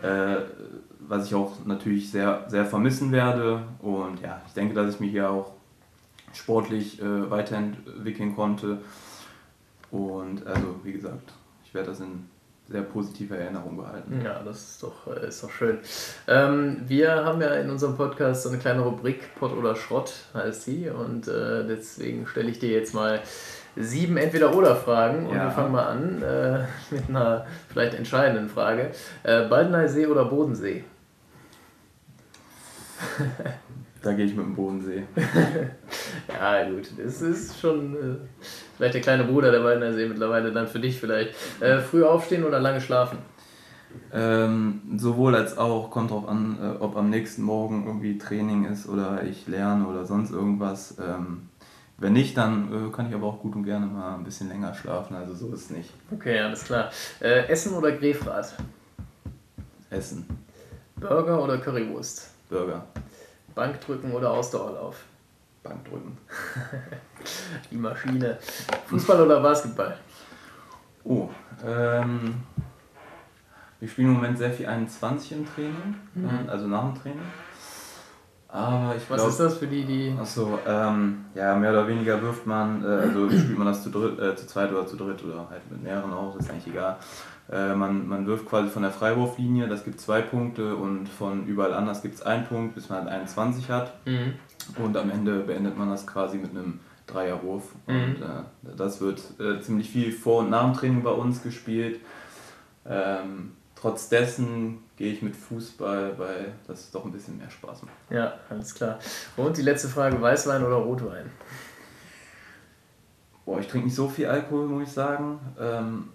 Äh, 0.01 0.35
was 0.99 1.27
ich 1.27 1.35
auch 1.35 1.65
natürlich 1.65 2.11
sehr, 2.11 2.43
sehr 2.49 2.65
vermissen 2.65 3.13
werde. 3.13 3.61
Und 3.79 4.21
ja, 4.21 4.41
ich 4.45 4.53
denke, 4.53 4.73
dass 4.73 4.93
ich 4.93 4.99
mich 4.99 5.11
hier 5.11 5.29
auch 5.29 5.54
sportlich 6.35 7.01
äh, 7.01 7.29
weiterentwickeln 7.29 8.35
konnte. 8.35 8.79
Und 9.91 10.45
also, 10.45 10.79
wie 10.83 10.93
gesagt, 10.93 11.33
ich 11.63 11.73
werde 11.73 11.89
das 11.89 11.99
in 11.99 12.25
sehr 12.67 12.81
positiver 12.81 13.37
Erinnerung 13.37 13.77
behalten. 13.77 14.21
Ja, 14.23 14.41
das 14.43 14.71
ist 14.71 14.83
doch, 14.83 15.07
äh, 15.07 15.27
ist 15.27 15.43
doch 15.43 15.51
schön. 15.51 15.77
Ähm, 16.27 16.81
wir 16.87 17.23
haben 17.23 17.39
ja 17.41 17.53
in 17.55 17.69
unserem 17.69 17.95
Podcast 17.95 18.43
so 18.43 18.49
eine 18.49 18.57
kleine 18.57 18.81
Rubrik, 18.81 19.35
Pott 19.35 19.53
oder 19.53 19.75
Schrott 19.75 20.13
heißt 20.33 20.63
sie. 20.63 20.89
Und 20.89 21.27
äh, 21.27 21.65
deswegen 21.67 22.25
stelle 22.25 22.49
ich 22.49 22.59
dir 22.59 22.71
jetzt 22.71 22.93
mal 22.93 23.21
sieben 23.75 24.17
Entweder-Oder-Fragen. 24.17 25.27
Und 25.27 25.35
ja. 25.35 25.45
wir 25.45 25.51
fangen 25.51 25.71
mal 25.71 25.85
an 25.85 26.23
äh, 26.23 26.65
mit 26.93 27.07
einer 27.07 27.45
vielleicht 27.69 27.93
entscheidenden 27.93 28.49
Frage. 28.49 28.91
Äh, 29.23 29.47
Baldeneysee 29.47 30.07
oder 30.07 30.25
Bodensee? 30.25 30.83
da 34.05 34.13
gehe 34.13 34.25
ich 34.25 34.35
mit 34.35 34.45
dem 34.45 34.55
Bodensee. 34.55 35.03
ja, 36.27 36.69
gut, 36.69 36.91
das 36.97 37.21
ist 37.23 37.59
schon 37.59 37.95
äh, 37.95 38.15
vielleicht 38.77 38.93
der 38.93 39.01
kleine 39.01 39.23
Bruder 39.23 39.51
der 39.51 39.93
See 39.93 40.07
mittlerweile 40.07 40.51
dann 40.51 40.67
für 40.67 40.79
dich 40.79 40.99
vielleicht. 40.99 41.33
Äh, 41.59 41.79
früh 41.79 42.03
aufstehen 42.03 42.43
oder 42.43 42.59
lange 42.59 42.81
schlafen? 42.81 43.17
Ähm, 44.13 44.81
sowohl 44.97 45.35
als 45.35 45.57
auch, 45.57 45.89
kommt 45.89 46.11
drauf 46.11 46.27
an, 46.27 46.57
äh, 46.61 46.83
ob 46.83 46.95
am 46.97 47.09
nächsten 47.09 47.41
Morgen 47.41 47.87
irgendwie 47.87 48.17
Training 48.19 48.65
ist 48.65 48.87
oder 48.87 49.23
ich 49.23 49.47
lerne 49.47 49.87
oder 49.87 50.05
sonst 50.05 50.31
irgendwas. 50.31 50.97
Ähm, 50.99 51.49
wenn 51.97 52.13
nicht, 52.13 52.37
dann 52.37 52.89
äh, 52.89 52.91
kann 52.91 53.07
ich 53.07 53.15
aber 53.15 53.25
auch 53.25 53.39
gut 53.39 53.55
und 53.55 53.63
gerne 53.63 53.87
mal 53.87 54.15
ein 54.15 54.23
bisschen 54.23 54.49
länger 54.49 54.75
schlafen, 54.75 55.15
also 55.15 55.33
so 55.33 55.51
ist 55.53 55.61
es 55.61 55.69
nicht. 55.71 55.89
Okay, 56.11 56.39
alles 56.39 56.65
klar. 56.65 56.91
Äh, 57.21 57.47
Essen 57.47 57.73
oder 57.73 57.93
Grefrat? 57.93 58.53
Essen. 59.89 60.25
Burger 60.97 61.41
oder 61.41 61.57
Currywurst? 61.57 62.31
Burger. 62.49 62.85
Bankdrücken 63.55 64.11
oder 64.11 64.31
Ausdauerlauf? 64.31 65.03
Bankdrücken. 65.63 66.17
Die 67.71 67.77
Maschine. 67.77 68.37
Fußball 68.87 69.21
oder 69.21 69.41
Basketball? 69.41 69.97
Oh, 71.03 71.29
ähm, 71.65 72.43
wir 73.79 73.87
spielen 73.87 74.09
im 74.09 74.13
Moment 74.15 74.37
sehr 74.37 74.51
viel 74.51 74.65
21 74.65 75.31
im 75.31 75.45
Training, 75.45 75.95
mhm. 76.13 76.49
also 76.49 76.67
nach 76.67 76.83
dem 76.83 77.01
Training. 77.01 77.21
Aber 78.47 78.95
ich 78.95 79.09
Was 79.09 79.17
glaub, 79.17 79.29
ist 79.29 79.39
das 79.39 79.57
für 79.57 79.67
die, 79.67 79.83
die. 79.83 80.15
Achso, 80.19 80.57
ähm, 80.65 81.25
ja, 81.35 81.55
mehr 81.55 81.71
oder 81.71 81.87
weniger 81.87 82.21
wirft 82.21 82.45
man, 82.45 82.83
äh, 82.83 82.87
also 82.87 83.29
spielt 83.29 83.57
man 83.57 83.67
das 83.67 83.83
zu, 83.83 83.89
dritt, 83.89 84.17
äh, 84.17 84.35
zu 84.35 84.47
zweit 84.47 84.71
oder 84.71 84.87
zu 84.87 84.95
dritt 84.95 85.21
oder 85.23 85.47
halt 85.49 85.69
mit 85.69 85.83
mehreren 85.83 86.13
auch, 86.13 86.33
das 86.35 86.45
ist 86.45 86.51
eigentlich 86.51 86.67
egal. 86.67 86.97
Äh, 87.51 87.75
man, 87.75 88.07
man 88.07 88.25
wirft 88.25 88.47
quasi 88.47 88.69
von 88.69 88.81
der 88.81 88.91
Freiwurflinie, 88.91 89.67
das 89.67 89.83
gibt 89.83 90.01
zwei 90.01 90.21
Punkte 90.21 90.75
und 90.75 91.07
von 91.07 91.45
überall 91.45 91.73
anders 91.73 92.01
gibt 92.01 92.15
es 92.15 92.21
einen 92.23 92.45
Punkt, 92.45 92.75
bis 92.75 92.89
man 92.89 93.03
halt 93.03 93.09
21 93.09 93.69
hat. 93.69 93.93
Mhm. 94.05 94.33
Und 94.83 94.97
am 94.97 95.11
Ende 95.11 95.41
beendet 95.41 95.77
man 95.77 95.89
das 95.89 96.07
quasi 96.07 96.37
mit 96.37 96.51
einem 96.51 96.79
Dreierwurf. 97.05 97.63
Mhm. 97.85 97.95
Und 97.95 98.21
äh, 98.21 98.75
das 98.75 98.99
wird 98.99 99.21
äh, 99.39 99.61
ziemlich 99.61 99.89
viel 99.89 100.11
vor 100.11 100.39
und 100.39 100.49
nach 100.49 100.63
dem 100.63 100.73
Training 100.73 101.03
bei 101.03 101.11
uns 101.11 101.43
gespielt. 101.43 101.99
Ähm, 102.87 103.53
trotz 103.75 104.09
dessen 104.09 104.79
gehe 104.95 105.11
ich 105.11 105.21
mit 105.21 105.35
Fußball, 105.35 106.17
weil 106.17 106.53
das 106.67 106.89
doch 106.89 107.05
ein 107.05 107.11
bisschen 107.11 107.37
mehr 107.37 107.49
Spaß 107.49 107.83
macht. 107.83 107.93
Ja, 108.09 108.33
alles 108.49 108.73
klar. 108.73 108.97
Und 109.37 109.57
die 109.57 109.61
letzte 109.61 109.87
Frage: 109.87 110.19
Weißwein 110.19 110.63
oder 110.63 110.77
Rotwein? 110.77 111.29
Boah, 113.45 113.59
ich 113.59 113.67
trinke 113.67 113.85
nicht 113.85 113.95
so 113.95 114.09
viel 114.09 114.25
Alkohol, 114.25 114.67
muss 114.67 114.87
ich 114.87 114.93
sagen. 114.93 115.39
Ähm, 115.59 116.09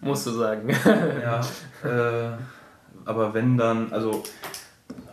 Musst 0.00 0.26
du 0.26 0.30
sagen. 0.30 0.68
ja. 1.22 1.40
Äh, 1.84 2.36
aber 3.04 3.34
wenn 3.34 3.56
dann, 3.56 3.92
also 3.92 4.22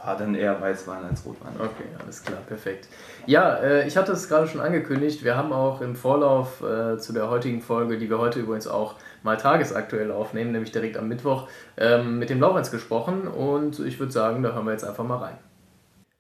ja, 0.04 0.16
dann 0.16 0.36
eher 0.36 0.60
Weißwein 0.60 1.04
als 1.04 1.26
Rotwein. 1.26 1.54
Okay, 1.60 1.86
alles 2.02 2.24
klar, 2.24 2.40
perfekt. 2.48 2.88
Ja, 3.28 3.56
äh, 3.56 3.88
ich 3.88 3.98
hatte 3.98 4.12
es 4.12 4.28
gerade 4.28 4.48
schon 4.48 4.62
angekündigt. 4.62 5.24
Wir 5.24 5.36
haben 5.36 5.54
auch 5.54 5.82
im 5.82 5.96
Vorlauf 5.96 6.62
äh, 6.62 6.98
zu 6.98 7.14
der 7.14 7.30
heutigen 7.30 7.62
Folge, 7.62 7.98
die 7.98 8.10
wir 8.10 8.18
heute 8.18 8.40
übrigens 8.40 8.68
auch 8.68 8.96
mal 9.24 9.38
tagesaktuell 9.38 10.12
aufnehmen, 10.12 10.52
nämlich 10.52 10.72
direkt 10.72 10.98
am 10.98 11.08
Mittwoch, 11.08 11.48
ähm, 11.78 12.18
mit 12.18 12.30
dem 12.30 12.40
Laurenz 12.40 12.72
gesprochen. 12.72 13.28
Und 13.28 13.80
ich 13.80 14.00
würde 14.00 14.12
sagen, 14.12 14.42
da 14.42 14.54
hören 14.54 14.66
wir 14.66 14.72
jetzt 14.72 14.86
einfach 14.86 15.04
mal 15.04 15.18
rein. 15.18 15.38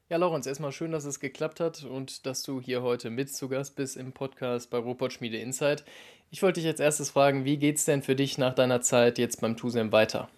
Ja, 0.09 0.17
Laurenz, 0.17 0.45
erstmal 0.45 0.73
schön, 0.73 0.91
dass 0.91 1.05
es 1.05 1.21
geklappt 1.21 1.61
hat 1.61 1.85
und 1.85 2.25
dass 2.25 2.43
du 2.43 2.59
hier 2.59 2.81
heute 2.81 3.09
mit 3.09 3.33
zu 3.33 3.47
Gast 3.47 3.77
bist 3.77 3.95
im 3.95 4.11
Podcast 4.11 4.69
bei 4.69 4.77
Robot 4.77 5.13
Schmiede 5.13 5.37
Insight. 5.37 5.85
Ich 6.33 6.41
wollte 6.41 6.61
dich 6.61 6.69
als 6.69 6.79
erstes 6.79 7.09
fragen, 7.09 7.43
wie 7.43 7.57
geht 7.57 7.75
es 7.75 7.83
denn 7.83 8.01
für 8.01 8.15
dich 8.15 8.37
nach 8.37 8.53
deiner 8.55 8.79
Zeit 8.79 9.17
jetzt 9.17 9.41
beim 9.41 9.57
TUSEM 9.57 9.91
weiter? 9.91 10.29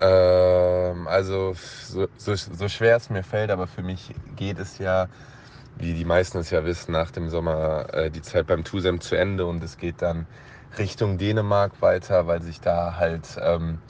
Ähm, 0.00 1.06
also 1.06 1.54
so, 1.84 2.08
so, 2.16 2.34
so 2.34 2.68
schwer 2.70 2.96
es 2.96 3.10
mir 3.10 3.22
fällt, 3.22 3.50
aber 3.50 3.66
für 3.66 3.82
mich 3.82 4.00
geht 4.36 4.58
es 4.58 4.78
ja, 4.78 5.08
wie 5.76 5.92
die 5.92 6.06
meisten 6.06 6.38
es 6.38 6.48
ja 6.48 6.64
wissen, 6.64 6.92
nach 6.92 7.10
dem 7.10 7.28
Sommer 7.28 7.92
äh, 7.92 8.10
die 8.10 8.22
Zeit 8.22 8.46
beim 8.46 8.64
TUSEM 8.64 9.02
zu 9.02 9.14
Ende 9.14 9.44
und 9.44 9.62
es 9.62 9.76
geht 9.76 10.00
dann 10.00 10.26
Richtung 10.78 11.18
Dänemark 11.18 11.82
weiter, 11.82 12.26
weil 12.26 12.40
sich 12.40 12.62
da 12.62 12.96
halt 12.96 13.36
ähm, 13.42 13.82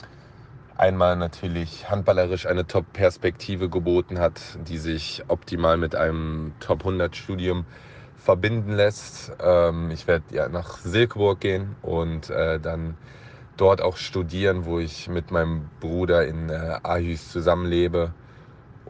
einmal 0.75 1.15
natürlich 1.15 1.89
handballerisch 1.89 2.45
eine 2.45 2.67
Top-Perspektive 2.67 3.69
geboten 3.69 4.19
hat, 4.19 4.41
die 4.67 4.77
sich 4.77 5.23
optimal 5.29 5.77
mit 5.77 5.95
einem 5.95 6.51
Top-100-Studium 6.59 7.65
verbinden 8.19 8.73
lässt. 8.73 9.31
Ähm, 9.41 9.91
ich 9.91 10.07
werde 10.07 10.25
ja 10.31 10.49
nach 10.49 10.77
Silkeborg 10.77 11.39
gehen 11.39 11.75
und 11.81 12.29
äh, 12.29 12.59
dann 12.59 12.95
dort 13.57 13.81
auch 13.81 13.97
studieren, 13.97 14.65
wo 14.65 14.79
ich 14.79 15.09
mit 15.09 15.31
meinem 15.31 15.69
Bruder 15.79 16.25
in 16.27 16.49
äh, 16.49 16.77
Aarhus 16.83 17.29
zusammenlebe 17.31 18.13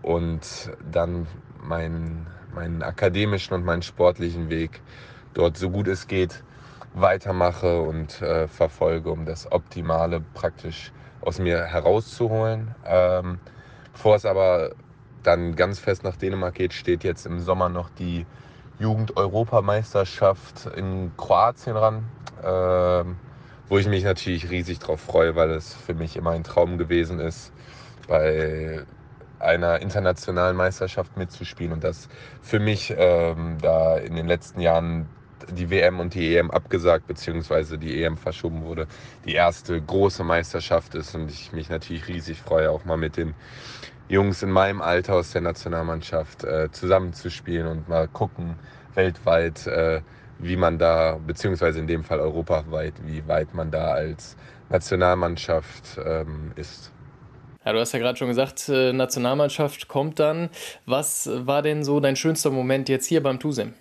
und 0.02 0.72
dann 0.92 1.28
meinen, 1.62 2.28
meinen 2.54 2.84
akademischen 2.84 3.54
und 3.54 3.66
meinen 3.66 3.82
sportlichen 3.82 4.50
Weg 4.50 4.82
dort 5.34 5.58
so 5.58 5.70
gut 5.70 5.88
es 5.88 6.08
geht 6.08 6.44
weitermache 6.94 7.82
und 7.82 8.22
äh, 8.22 8.48
verfolge, 8.48 9.12
um 9.12 9.26
das 9.26 9.52
Optimale 9.52 10.22
praktisch 10.34 10.92
aus 11.22 11.40
mir 11.40 11.66
herauszuholen. 11.66 12.74
Ähm, 12.86 13.40
bevor 13.92 14.16
es 14.16 14.26
aber 14.26 14.72
dann 15.24 15.56
ganz 15.56 15.80
fest 15.80 16.04
nach 16.04 16.16
Dänemark 16.16 16.56
geht, 16.56 16.74
steht 16.74 17.04
jetzt 17.04 17.26
im 17.26 17.40
Sommer 17.40 17.70
noch 17.70 17.90
die 17.90 18.26
Jugend-Europameisterschaft 18.80 20.66
in 20.76 21.12
Kroatien 21.18 21.78
ran. 21.78 22.06
Ähm, 22.44 23.18
wo 23.70 23.78
ich 23.78 23.88
mich 23.88 24.04
natürlich 24.04 24.50
riesig 24.50 24.80
drauf 24.80 25.00
freue, 25.00 25.36
weil 25.36 25.52
es 25.52 25.74
für 25.74 25.94
mich 25.94 26.18
immer 26.18 26.32
ein 26.32 26.44
Traum 26.44 26.78
gewesen 26.78 27.20
ist, 27.20 27.54
bei 28.08 28.84
einer 29.40 29.80
internationalen 29.80 30.58
Meisterschaft 30.58 31.16
mitzuspielen 31.16 31.72
und 31.72 31.84
das 31.84 32.10
für 32.42 32.60
mich 32.60 32.94
ähm, 32.98 33.58
da 33.62 33.98
in 33.98 34.16
den 34.16 34.28
letzten 34.28 34.60
Jahren 34.60 35.08
die 35.52 35.70
WM 35.70 36.00
und 36.00 36.16
die 36.16 36.36
EM 36.36 36.52
abgesagt 36.52 37.08
bzw. 37.08 37.78
die 37.78 38.04
EM 38.04 38.18
verschoben 38.18 38.64
wurde, 38.64 38.88
die 39.24 39.34
erste 39.34 39.80
große 39.80 40.24
Meisterschaft 40.24 40.96
ist 40.96 41.16
und 41.16 41.32
ich 41.32 41.54
mich 41.54 41.70
natürlich 41.70 42.08
riesig 42.08 42.42
freue, 42.42 42.72
auch 42.72 42.84
mal 42.84 42.98
mit 42.98 43.16
den 43.16 43.36
Jungs 44.10 44.42
in 44.42 44.50
meinem 44.50 44.82
Alter 44.82 45.14
aus 45.16 45.32
der 45.32 45.42
Nationalmannschaft 45.42 46.44
äh, 46.44 46.72
zusammenzuspielen 46.72 47.68
und 47.68 47.88
mal 47.88 48.08
gucken 48.08 48.56
weltweit, 48.96 49.68
äh, 49.68 50.02
wie 50.40 50.58
man 50.58 50.80
da, 50.80 51.20
beziehungsweise 51.26 51.80
in 51.80 51.88
dem 51.88 52.04
Fall 52.04 52.20
europaweit, 52.20 52.96
wie 53.06 53.26
weit 53.28 53.54
man 53.54 53.70
da 53.70 53.92
als 53.92 54.36
Nationalmannschaft 54.70 56.00
ähm, 56.04 56.52
ist. 56.56 56.92
Ja, 57.64 57.74
du 57.74 57.80
hast 57.80 57.92
ja 57.92 58.00
gerade 58.00 58.18
schon 58.18 58.30
gesagt, 58.30 58.68
äh, 58.70 58.94
Nationalmannschaft 58.94 59.88
kommt 59.88 60.20
dann. 60.20 60.50
Was 60.88 61.30
war 61.32 61.62
denn 61.62 61.84
so 61.84 62.00
dein 62.00 62.16
schönster 62.16 62.50
Moment 62.50 62.90
jetzt 62.90 63.06
hier 63.06 63.22
beim 63.22 63.40
TUSEM? 63.40 63.74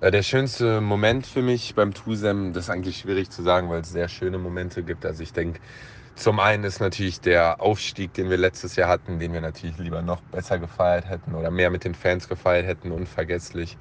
Äh, 0.00 0.12
der 0.12 0.22
schönste 0.22 0.80
Moment 0.80 1.26
für 1.26 1.42
mich 1.42 1.74
beim 1.74 1.92
TUSEM, 1.92 2.52
das 2.52 2.64
ist 2.64 2.70
eigentlich 2.70 2.98
schwierig 2.98 3.30
zu 3.30 3.42
sagen, 3.42 3.68
weil 3.68 3.80
es 3.80 3.90
sehr 3.90 4.08
schöne 4.08 4.38
Momente 4.38 4.82
gibt. 4.82 5.04
Also 5.04 5.22
ich 5.22 5.32
denke, 5.32 5.60
zum 6.20 6.38
einen 6.38 6.64
ist 6.64 6.80
natürlich 6.80 7.22
der 7.22 7.62
Aufstieg, 7.62 8.12
den 8.12 8.28
wir 8.28 8.36
letztes 8.36 8.76
Jahr 8.76 8.90
hatten, 8.90 9.18
den 9.18 9.32
wir 9.32 9.40
natürlich 9.40 9.78
lieber 9.78 10.02
noch 10.02 10.20
besser 10.20 10.58
gefeiert 10.58 11.08
hätten 11.08 11.34
oder 11.34 11.50
mehr 11.50 11.70
mit 11.70 11.84
den 11.84 11.94
Fans 11.94 12.28
gefeiert 12.28 12.66
hätten, 12.66 12.92
unvergesslich. 12.92 13.78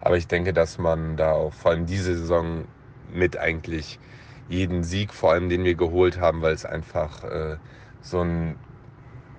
Aber 0.00 0.16
ich 0.16 0.26
denke, 0.26 0.52
dass 0.52 0.78
man 0.78 1.16
da 1.16 1.32
auch 1.32 1.52
vor 1.52 1.70
allem 1.70 1.86
diese 1.86 2.16
Saison 2.16 2.64
mit 3.12 3.36
eigentlich 3.36 4.00
jeden 4.48 4.82
Sieg, 4.82 5.14
vor 5.14 5.30
allem 5.32 5.48
den 5.48 5.62
wir 5.62 5.76
geholt 5.76 6.18
haben, 6.18 6.42
weil 6.42 6.54
es 6.54 6.64
einfach 6.64 7.22
äh, 7.22 7.56
so 8.02 8.20
ein 8.20 8.56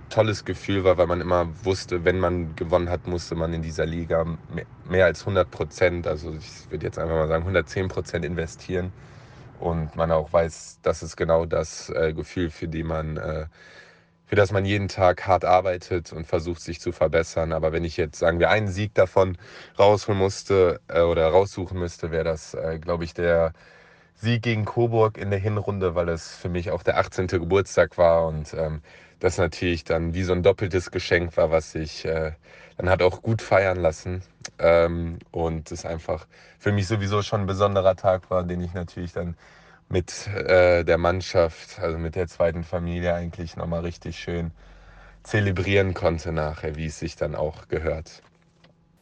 tolles 0.10 0.46
Gefühl 0.46 0.86
war, 0.86 0.98
weil 0.98 1.08
man 1.08 1.20
immer 1.20 1.50
wusste, 1.66 2.06
wenn 2.06 2.18
man 2.18 2.56
gewonnen 2.56 2.90
hat, 2.90 3.08
musste 3.08 3.36
man 3.36 3.52
in 3.54 3.62
dieser 3.62 3.86
Liga 3.86 4.26
mehr 4.86 5.06
als 5.06 5.22
100 5.22 5.52
Prozent, 5.52 6.08
also 6.08 6.34
ich 6.34 6.72
würde 6.72 6.86
jetzt 6.86 6.98
einfach 6.98 7.16
mal 7.16 7.28
sagen 7.28 7.44
110 7.44 7.90
Prozent 7.90 8.24
investieren 8.24 8.94
und 9.60 9.96
man 9.96 10.12
auch 10.12 10.32
weiß, 10.34 10.80
das 10.82 11.04
ist 11.04 11.16
genau 11.18 11.46
das 11.46 11.90
äh, 11.90 12.14
Gefühl, 12.14 12.50
für 12.50 12.68
man 12.84 13.18
äh, 13.18 13.46
für 14.28 14.36
das 14.36 14.52
man 14.52 14.66
jeden 14.66 14.90
Tag 14.90 15.26
hart 15.26 15.46
arbeitet 15.46 16.12
und 16.14 16.28
versucht, 16.28 16.62
sich 16.62 16.82
zu 16.82 16.92
verbessern. 16.92 17.54
Aber 17.54 17.72
wenn 17.72 17.86
ich 17.86 17.98
jetzt, 17.98 18.20
sagen 18.20 18.40
wir, 18.40 18.50
einen 18.50 18.68
Sieg 18.68 18.94
davon 18.94 19.38
rausholen 19.80 20.20
musste 20.20 20.82
äh, 20.90 21.02
oder 21.02 21.28
raussuchen 21.30 21.80
müsste, 21.80 22.12
wäre 22.12 22.26
das, 22.26 22.54
äh, 22.54 22.78
glaube 22.80 23.06
ich, 23.06 23.14
der 23.14 23.54
Sieg 24.16 24.44
gegen 24.44 24.66
Coburg 24.66 25.18
in 25.18 25.30
der 25.30 25.40
Hinrunde, 25.40 25.96
weil 25.96 26.10
es 26.10 26.36
für 26.36 26.50
mich 26.50 26.72
auch 26.72 26.84
der 26.84 26.98
18. 27.00 27.28
Geburtstag 27.28 27.98
war 27.98 28.28
und 28.28 28.54
ähm, 28.54 28.82
das 29.20 29.38
natürlich 29.38 29.84
dann 29.86 30.14
wie 30.14 30.24
so 30.24 30.34
ein 30.34 30.44
doppeltes 30.44 30.92
Geschenk 30.92 31.38
war, 31.38 31.52
was 31.52 31.76
ich 31.76 32.06
äh, 32.06 32.34
dann 32.78 32.90
hat 32.90 33.02
auch 33.02 33.22
gut 33.22 33.42
feiern 33.42 33.78
lassen. 33.80 34.24
Ähm, 34.60 35.20
und 35.32 35.72
es 35.72 35.86
einfach 35.86 36.28
für 36.60 36.72
mich 36.72 36.88
sowieso 36.88 37.22
schon 37.22 37.42
ein 37.42 37.48
besonderer 37.48 37.96
Tag 37.96 38.30
war, 38.30 38.44
den 38.44 38.62
ich 38.62 38.74
natürlich 38.74 39.14
dann 39.14 39.36
mit 39.90 40.28
äh, 40.28 40.84
der 40.84 40.98
Mannschaft, 40.98 41.80
also 41.80 41.98
mit 41.98 42.16
der 42.16 42.28
zweiten 42.28 42.64
Familie 42.64 43.14
eigentlich 43.14 43.56
nochmal 43.56 43.82
richtig 43.82 44.20
schön 44.20 44.52
zelebrieren 45.24 45.94
konnte 45.94 46.32
nachher, 46.32 46.76
wie 46.76 46.86
es 46.86 47.00
sich 47.00 47.16
dann 47.16 47.36
auch 47.36 47.68
gehört. 47.68 48.22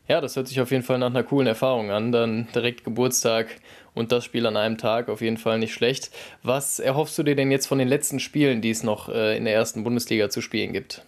Ja, 0.08 0.22
das 0.22 0.36
hört 0.36 0.48
sich 0.48 0.62
auf 0.62 0.70
jeden 0.70 0.84
Fall 0.84 1.00
nach 1.00 1.08
einer 1.10 1.24
coolen 1.24 1.48
Erfahrung 1.48 1.90
an. 1.90 2.12
Dann 2.12 2.48
direkt 2.54 2.84
Geburtstag 2.84 3.48
und 3.96 4.12
das 4.12 4.24
Spiel 4.24 4.46
an 4.46 4.56
einem 4.56 4.78
Tag, 4.78 5.10
auf 5.10 5.22
jeden 5.22 5.38
Fall 5.38 5.58
nicht 5.58 5.74
schlecht. 5.74 6.12
Was 6.44 6.80
erhoffst 6.80 7.18
du 7.18 7.24
dir 7.24 7.36
denn 7.36 7.50
jetzt 7.50 7.66
von 7.66 7.80
den 7.80 7.88
letzten 7.88 8.20
Spielen, 8.20 8.62
die 8.62 8.70
es 8.70 8.84
noch 8.84 9.10
äh, 9.10 9.36
in 9.36 9.46
der 9.46 9.56
ersten 9.56 9.84
Bundesliga 9.84 10.30
zu 10.30 10.42
spielen 10.42 10.74
gibt? 10.74 11.04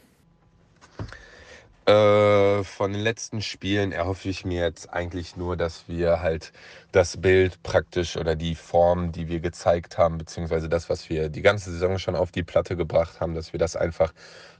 Äh, 1.88 2.66
von 2.66 2.92
den 2.92 3.02
letzten 3.02 3.42
Spielen 3.42 3.94
erhoffe 3.94 4.28
ich 4.28 4.44
mir 4.44 4.62
jetzt 4.62 4.92
eigentlich 4.92 5.38
nur, 5.38 5.56
dass 5.56 5.88
wir 5.88 6.22
halt 6.22 6.52
das 6.92 7.16
Bild 7.16 7.64
praktisch 7.64 8.18
oder 8.18 8.36
die 8.36 8.56
Form, 8.56 9.14
die 9.14 9.30
wir 9.30 9.40
gezeigt 9.40 9.98
haben, 9.98 10.18
beziehungsweise 10.18 10.68
das, 10.68 10.90
was 10.90 11.10
wir 11.10 11.30
die 11.30 11.42
ganze 11.42 11.72
Saison 11.72 11.98
schon 11.98 12.18
auf 12.18 12.32
die 12.32 12.44
Platte 12.44 12.76
gebracht 12.76 13.22
haben, 13.22 13.36
dass 13.36 13.54
wir 13.54 13.60
das 13.60 13.78
einfach 13.78 14.14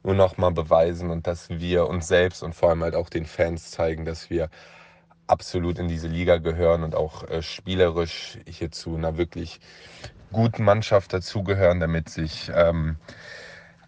nur 0.04 0.14
nochmal 0.16 0.52
beweisen 0.52 1.10
und 1.10 1.28
dass 1.28 1.50
wir 1.50 1.88
uns 1.88 2.08
selbst 2.08 2.44
und 2.44 2.56
vor 2.56 2.70
allem 2.70 2.82
halt 2.84 2.96
auch 2.96 3.10
den 3.10 3.26
Fans 3.26 3.72
zeigen, 3.72 4.06
dass 4.06 4.30
wir 4.30 4.50
absolut 5.28 5.80
in 5.80 5.90
diese 5.90 6.08
Liga 6.08 6.38
gehören 6.38 6.84
und 6.84 6.96
auch 6.96 7.24
äh, 7.30 7.42
spielerisch 7.42 8.40
hier 8.48 8.72
zu 8.72 8.96
einer 8.96 9.18
wirklich 9.18 9.60
guten 10.32 10.64
Mannschaft 10.64 11.12
dazugehören, 11.12 11.82
damit 11.82 12.08
sich 12.08 12.50
ähm, 12.56 12.98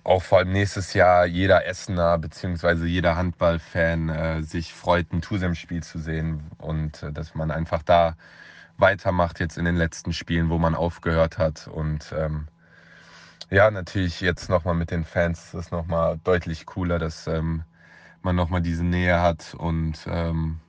auch 0.09 0.23
vor 0.23 0.39
allem 0.39 0.51
nächstes 0.51 0.95
Jahr 0.95 1.27
jeder 1.27 1.67
Essener 1.67 2.17
bzw. 2.17 2.85
jeder 2.85 3.15
Handballfan 3.15 4.09
äh, 4.09 4.41
sich 4.41 4.73
freut, 4.73 5.13
ein 5.13 5.21
Tusem-Spiel 5.21 5.83
zu 5.83 5.99
sehen 5.99 6.49
und 6.57 7.03
äh, 7.03 7.11
dass 7.11 7.35
man 7.35 7.51
einfach 7.51 7.83
da 7.83 8.15
weitermacht 8.77 9.39
jetzt 9.39 9.59
in 9.59 9.65
den 9.65 9.75
letzten 9.75 10.11
Spielen, 10.11 10.49
wo 10.49 10.57
man 10.57 10.73
aufgehört 10.73 11.37
hat. 11.37 11.67
Und 11.67 12.11
ähm, 12.17 12.47
ja, 13.51 13.69
natürlich 13.69 14.19
jetzt 14.19 14.49
nochmal 14.49 14.73
mit 14.73 14.89
den 14.89 15.05
Fans 15.05 15.45
ist 15.45 15.53
es 15.53 15.71
nochmal 15.71 16.19
deutlich 16.23 16.65
cooler, 16.65 16.97
dass 16.97 17.27
ähm, 17.27 17.63
man 18.23 18.35
nochmal 18.35 18.61
diese 18.61 18.83
Nähe 18.83 19.21
hat. 19.21 19.53
Und 19.53 20.07
ähm, 20.07 20.59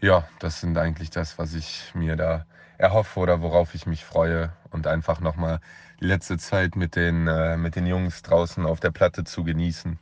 ja, 0.00 0.26
das 0.40 0.60
sind 0.60 0.76
eigentlich 0.78 1.10
das, 1.10 1.38
was 1.38 1.54
ich 1.54 1.92
mir 1.94 2.16
da 2.16 2.44
erhoffe 2.76 3.20
oder 3.20 3.40
worauf 3.40 3.76
ich 3.76 3.86
mich 3.86 4.04
freue 4.04 4.52
und 4.70 4.88
einfach 4.88 5.20
nochmal 5.20 5.60
die 6.02 6.08
letzte 6.08 6.36
Zeit 6.38 6.76
mit 6.76 6.96
den, 6.96 7.28
äh, 7.28 7.56
mit 7.56 7.76
den 7.76 7.86
Jungs 7.86 8.22
draußen 8.22 8.66
auf 8.66 8.80
der 8.80 8.90
Platte 8.90 9.24
zu 9.24 9.44
genießen. 9.44 9.98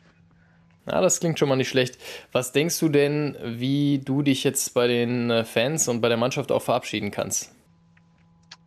Ja, 0.87 1.01
das 1.01 1.21
klingt 1.21 1.39
schon 1.39 1.49
mal 1.49 1.57
nicht 1.57 1.69
schlecht. 1.69 1.99
Was 2.33 2.53
denkst 2.53 2.79
du 2.81 2.89
denn, 2.89 3.37
wie 3.43 4.01
du 4.05 4.23
dich 4.23 4.43
jetzt 4.43 4.75
bei 4.75 4.89
den 4.89 5.31
äh, 5.31 5.45
Fans 5.45 5.89
und 5.89 6.01
bei 6.01 6.09
der 6.09 6.17
Mannschaft 6.17 6.51
auch 6.51 6.63
verabschieden 6.63 7.11
kannst? 7.11 7.53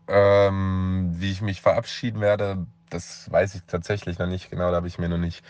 Ähm, 0.07 1.15
wie 1.17 1.31
ich 1.31 1.41
mich 1.41 1.61
verabschieden 1.61 2.21
werde, 2.21 2.65
das 2.89 3.31
weiß 3.31 3.55
ich 3.55 3.61
tatsächlich 3.67 4.19
noch 4.19 4.27
nicht 4.27 4.49
genau. 4.49 4.69
Da 4.69 4.77
habe 4.77 4.87
ich 4.87 4.99
mir 4.99 5.09
noch 5.09 5.17
nicht 5.17 5.43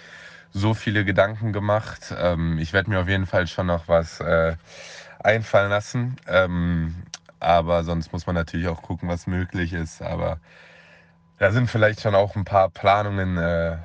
so 0.51 0.73
viele 0.73 1.03
Gedanken 1.03 1.51
gemacht. 1.51 2.13
Ähm, 2.17 2.57
ich 2.59 2.71
werde 2.71 2.89
mir 2.89 3.01
auf 3.01 3.09
jeden 3.09 3.25
Fall 3.25 3.47
schon 3.47 3.67
noch 3.67 3.87
was 3.87 4.19
äh, 4.21 4.55
einfallen 5.19 5.69
lassen. 5.69 6.15
Ähm, 6.27 6.95
aber 7.39 7.83
sonst 7.83 8.13
muss 8.13 8.25
man 8.25 8.35
natürlich 8.35 8.67
auch 8.69 8.81
gucken, 8.81 9.09
was 9.09 9.27
möglich 9.27 9.73
ist. 9.73 10.01
Aber 10.01 10.39
da 11.37 11.51
sind 11.51 11.69
vielleicht 11.69 12.01
schon 12.01 12.15
auch 12.15 12.35
ein 12.35 12.45
paar 12.45 12.69
Planungen 12.69 13.37
äh, 13.37 13.77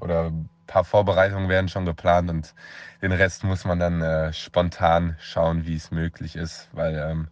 oder 0.00 0.26
ein 0.26 0.48
paar 0.66 0.84
Vorbereitungen 0.84 1.48
werden 1.48 1.68
schon 1.68 1.84
geplant 1.84 2.30
und 2.30 2.54
den 3.02 3.12
Rest 3.12 3.44
muss 3.44 3.64
man 3.64 3.78
dann 3.78 4.02
äh, 4.02 4.32
spontan 4.32 5.16
schauen, 5.20 5.66
wie 5.66 5.76
es 5.76 5.90
möglich 5.90 6.36
ist, 6.36 6.68
weil 6.72 6.94
ähm, 6.96 7.28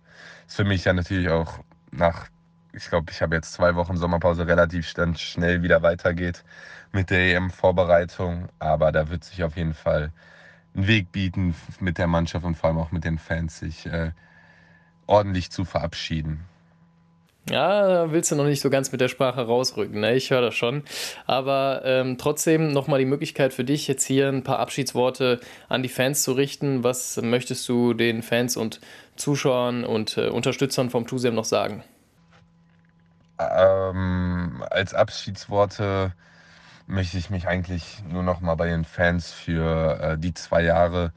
es 0.46 0.54
für 0.56 0.64
mich 0.64 0.84
ja 0.84 0.92
natürlich 0.92 1.28
auch 1.28 1.60
nach, 1.90 2.28
ich 2.72 2.88
glaube, 2.88 3.10
ich 3.10 3.22
habe 3.22 3.34
jetzt 3.34 3.52
zwei 3.52 3.74
Wochen 3.74 3.96
Sommerpause 3.96 4.46
relativ 4.46 4.86
schnell 4.88 5.62
wieder 5.62 5.82
weitergeht 5.82 6.44
mit 6.92 7.10
der 7.10 7.34
EM-Vorbereitung, 7.34 8.48
aber 8.58 8.92
da 8.92 9.10
wird 9.10 9.24
sich 9.24 9.42
auf 9.42 9.56
jeden 9.56 9.74
Fall 9.74 10.12
ein 10.76 10.86
Weg 10.86 11.12
bieten 11.12 11.54
mit 11.80 11.98
der 11.98 12.06
Mannschaft 12.06 12.44
und 12.44 12.56
vor 12.56 12.70
allem 12.70 12.78
auch 12.78 12.92
mit 12.92 13.04
den 13.04 13.18
Fans, 13.18 13.58
sich 13.58 13.86
äh, 13.86 14.12
ordentlich 15.06 15.50
zu 15.50 15.64
verabschieden. 15.64 16.44
Ja, 17.50 18.10
willst 18.10 18.30
du 18.30 18.36
noch 18.36 18.46
nicht 18.46 18.62
so 18.62 18.70
ganz 18.70 18.90
mit 18.90 19.02
der 19.02 19.08
Sprache 19.08 19.42
rausrücken, 19.42 20.00
ne? 20.00 20.14
ich 20.14 20.30
höre 20.30 20.40
das 20.40 20.54
schon. 20.54 20.82
Aber 21.26 21.82
ähm, 21.84 22.16
trotzdem 22.16 22.72
nochmal 22.72 22.98
die 23.00 23.04
Möglichkeit 23.04 23.52
für 23.52 23.64
dich, 23.64 23.86
jetzt 23.86 24.04
hier 24.04 24.28
ein 24.28 24.42
paar 24.42 24.60
Abschiedsworte 24.60 25.40
an 25.68 25.82
die 25.82 25.90
Fans 25.90 26.22
zu 26.22 26.32
richten. 26.32 26.84
Was 26.84 27.20
möchtest 27.20 27.68
du 27.68 27.92
den 27.92 28.22
Fans 28.22 28.56
und 28.56 28.80
Zuschauern 29.16 29.84
und 29.84 30.16
äh, 30.16 30.28
Unterstützern 30.28 30.88
vom 30.88 31.06
TUSEM 31.06 31.34
noch 31.34 31.44
sagen? 31.44 31.84
Ähm, 33.38 34.64
als 34.70 34.94
Abschiedsworte 34.94 36.14
möchte 36.86 37.18
ich 37.18 37.28
mich 37.28 37.46
eigentlich 37.46 38.02
nur 38.08 38.22
noch 38.22 38.40
mal 38.40 38.54
bei 38.54 38.68
den 38.68 38.86
Fans 38.86 39.30
für 39.30 40.00
äh, 40.00 40.18
die 40.18 40.32
zwei 40.32 40.62
Jahre 40.62 41.12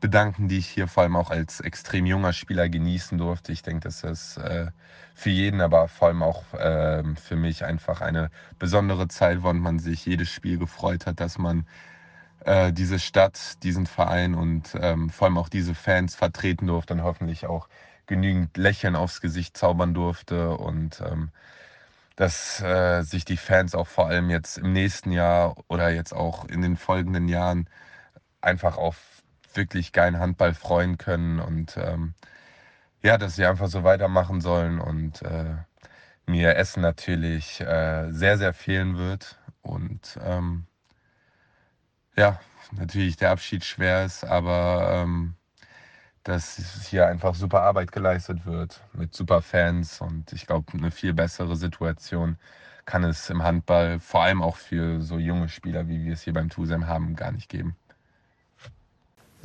bedanken, 0.00 0.48
die 0.48 0.58
ich 0.58 0.68
hier 0.68 0.88
vor 0.88 1.02
allem 1.02 1.16
auch 1.16 1.30
als 1.30 1.60
extrem 1.60 2.06
junger 2.06 2.32
Spieler 2.32 2.68
genießen 2.68 3.18
durfte. 3.18 3.52
Ich 3.52 3.62
denke, 3.62 3.80
dass 3.80 4.02
das 4.02 4.36
äh, 4.38 4.68
für 5.14 5.30
jeden, 5.30 5.60
aber 5.60 5.88
vor 5.88 6.08
allem 6.08 6.22
auch 6.22 6.54
äh, 6.54 7.02
für 7.16 7.36
mich 7.36 7.64
einfach 7.64 8.00
eine 8.00 8.30
besondere 8.58 9.08
Zeit 9.08 9.42
war 9.42 9.50
und 9.50 9.60
man 9.60 9.78
sich 9.78 10.06
jedes 10.06 10.30
Spiel 10.30 10.58
gefreut 10.58 11.06
hat, 11.06 11.20
dass 11.20 11.38
man 11.38 11.66
äh, 12.44 12.72
diese 12.72 12.98
Stadt, 12.98 13.62
diesen 13.62 13.86
Verein 13.86 14.34
und 14.34 14.76
ähm, 14.80 15.10
vor 15.10 15.26
allem 15.26 15.38
auch 15.38 15.48
diese 15.48 15.74
Fans 15.74 16.14
vertreten 16.14 16.66
durfte 16.68 16.94
und 16.94 17.02
hoffentlich 17.02 17.46
auch 17.46 17.68
genügend 18.06 18.56
Lächeln 18.56 18.96
aufs 18.96 19.20
Gesicht 19.20 19.56
zaubern 19.56 19.94
durfte 19.94 20.56
und 20.56 21.00
ähm, 21.00 21.30
dass 22.16 22.60
äh, 22.62 23.02
sich 23.02 23.24
die 23.24 23.36
Fans 23.36 23.74
auch 23.74 23.86
vor 23.86 24.06
allem 24.08 24.30
jetzt 24.30 24.58
im 24.58 24.72
nächsten 24.72 25.12
Jahr 25.12 25.54
oder 25.68 25.90
jetzt 25.90 26.14
auch 26.14 26.46
in 26.46 26.62
den 26.62 26.76
folgenden 26.76 27.28
Jahren 27.28 27.68
einfach 28.40 28.78
auf 28.78 29.15
wirklich 29.56 29.92
geilen 29.92 30.18
Handball 30.18 30.54
freuen 30.54 30.98
können 30.98 31.40
und 31.40 31.76
ähm, 31.76 32.14
ja, 33.02 33.18
dass 33.18 33.36
sie 33.36 33.46
einfach 33.46 33.68
so 33.68 33.84
weitermachen 33.84 34.40
sollen 34.40 34.80
und 34.80 35.22
äh, 35.22 35.56
mir 36.26 36.56
Essen 36.56 36.82
natürlich 36.82 37.60
äh, 37.60 38.10
sehr, 38.12 38.38
sehr 38.38 38.52
fehlen 38.52 38.98
wird 38.98 39.38
und 39.62 40.18
ähm, 40.24 40.66
ja, 42.16 42.40
natürlich 42.72 43.16
der 43.16 43.30
Abschied 43.30 43.64
schwer 43.64 44.04
ist, 44.04 44.24
aber 44.24 45.02
ähm, 45.02 45.34
dass 46.24 46.56
hier 46.88 47.06
einfach 47.06 47.34
super 47.34 47.62
Arbeit 47.62 47.92
geleistet 47.92 48.46
wird 48.46 48.82
mit 48.92 49.14
super 49.14 49.42
Fans 49.42 50.00
und 50.00 50.32
ich 50.32 50.46
glaube, 50.46 50.72
eine 50.72 50.90
viel 50.90 51.14
bessere 51.14 51.56
Situation 51.56 52.38
kann 52.86 53.04
es 53.04 53.30
im 53.30 53.42
Handball, 53.42 54.00
vor 54.00 54.22
allem 54.22 54.42
auch 54.42 54.56
für 54.56 55.00
so 55.02 55.18
junge 55.18 55.48
Spieler, 55.48 55.88
wie 55.88 56.04
wir 56.04 56.14
es 56.14 56.22
hier 56.22 56.32
beim 56.32 56.48
TUSEM 56.48 56.86
haben, 56.86 57.16
gar 57.16 57.32
nicht 57.32 57.48
geben. 57.48 57.76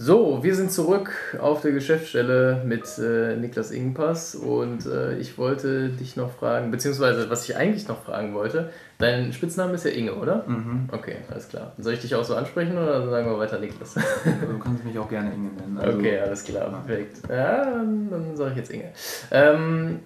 So, 0.03 0.43
wir 0.43 0.55
sind 0.55 0.71
zurück 0.71 1.11
auf 1.39 1.61
der 1.61 1.73
Geschäftsstelle 1.73 2.63
mit 2.65 2.97
äh, 2.97 3.35
Niklas 3.35 3.69
Ingenpass 3.69 4.33
und 4.33 4.87
äh, 4.87 5.19
ich 5.19 5.37
wollte 5.37 5.89
dich 5.89 6.15
noch 6.15 6.31
fragen, 6.31 6.71
beziehungsweise 6.71 7.29
was 7.29 7.47
ich 7.47 7.55
eigentlich 7.55 7.87
noch 7.87 8.03
fragen 8.03 8.33
wollte, 8.33 8.71
dein 8.97 9.31
Spitzname 9.31 9.75
ist 9.75 9.85
ja 9.85 9.91
Inge, 9.91 10.15
oder? 10.15 10.43
Mhm. 10.47 10.89
Okay, 10.91 11.17
alles 11.29 11.49
klar. 11.49 11.73
Soll 11.77 11.93
ich 11.93 12.01
dich 12.01 12.15
auch 12.15 12.23
so 12.23 12.33
ansprechen 12.33 12.79
oder 12.79 13.07
sagen 13.11 13.27
wir 13.27 13.37
weiter 13.37 13.59
Niklas? 13.59 13.93
du 14.23 14.57
kannst 14.57 14.83
mich 14.83 14.97
auch 14.97 15.07
gerne 15.07 15.35
Inge 15.35 15.51
nennen. 15.51 15.77
Also, 15.77 15.99
okay, 15.99 16.17
alles 16.17 16.45
klar, 16.45 16.83
perfekt. 16.83 17.17
Ja, 17.29 17.65
dann, 17.65 18.09
dann 18.09 18.35
sage 18.35 18.51
ich 18.53 18.57
jetzt 18.57 18.71
Inge. 18.71 18.91
Ähm, 19.29 19.99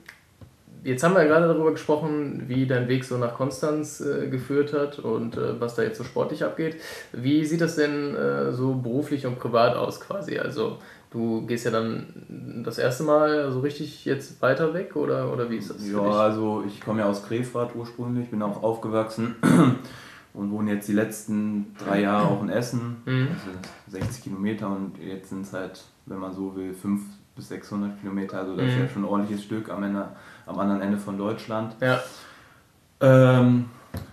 Jetzt 0.85 1.01
haben 1.01 1.15
wir 1.15 1.25
gerade 1.25 1.47
darüber 1.47 1.71
gesprochen, 1.71 2.43
wie 2.45 2.67
dein 2.67 2.87
Weg 2.87 3.05
so 3.05 3.17
nach 3.17 3.33
Konstanz 3.33 4.01
äh, 4.01 4.27
geführt 4.27 4.71
hat 4.71 4.99
und 4.99 5.35
äh, 5.35 5.59
was 5.59 5.73
da 5.73 5.81
jetzt 5.81 5.97
so 5.97 6.03
sportlich 6.03 6.43
abgeht. 6.43 6.79
Wie 7.11 7.43
sieht 7.43 7.61
das 7.61 7.75
denn 7.75 8.13
äh, 8.13 8.51
so 8.51 8.75
beruflich 8.75 9.25
und 9.25 9.39
privat 9.39 9.75
aus 9.75 9.99
quasi? 9.99 10.37
Also 10.37 10.77
du 11.09 11.43
gehst 11.47 11.65
ja 11.65 11.71
dann 11.71 12.61
das 12.63 12.77
erste 12.77 13.01
Mal 13.01 13.51
so 13.51 13.61
richtig 13.61 14.05
jetzt 14.05 14.39
weiter 14.43 14.75
weg 14.75 14.95
oder, 14.95 15.33
oder 15.33 15.49
wie 15.49 15.57
ist 15.57 15.71
das? 15.71 15.89
Ja, 15.89 16.03
also 16.03 16.63
ich 16.67 16.79
komme 16.81 16.99
ja 16.99 17.09
aus 17.09 17.25
Krefeld 17.25 17.69
ursprünglich, 17.73 18.29
bin 18.29 18.43
auch 18.43 18.61
aufgewachsen 18.61 19.37
und 20.35 20.51
wohne 20.51 20.73
jetzt 20.73 20.87
die 20.87 20.93
letzten 20.93 21.75
drei 21.83 22.01
Jahre 22.01 22.27
auch 22.27 22.43
in 22.43 22.49
Essen, 22.49 22.97
mhm. 23.05 23.29
also 23.33 23.97
60 24.05 24.23
Kilometer 24.23 24.67
und 24.67 24.99
jetzt 24.99 25.29
sind 25.29 25.47
es 25.47 25.53
halt, 25.53 25.83
wenn 26.05 26.19
man 26.19 26.31
so 26.31 26.55
will, 26.55 26.75
500 26.75 27.24
bis 27.35 27.49
600 27.49 27.99
Kilometer, 27.99 28.39
also 28.39 28.55
das 28.55 28.65
mhm. 28.65 28.69
ist 28.69 28.77
ja 28.79 28.87
schon 28.89 29.03
ein 29.03 29.09
ordentliches 29.09 29.43
Stück 29.43 29.69
am 29.69 29.83
Ende 29.83 30.09
am 30.45 30.59
anderen 30.59 30.81
Ende 30.81 30.97
von 30.97 31.17
Deutschland. 31.17 31.75
Ja. 31.81 32.01
Ähm, 33.01 33.65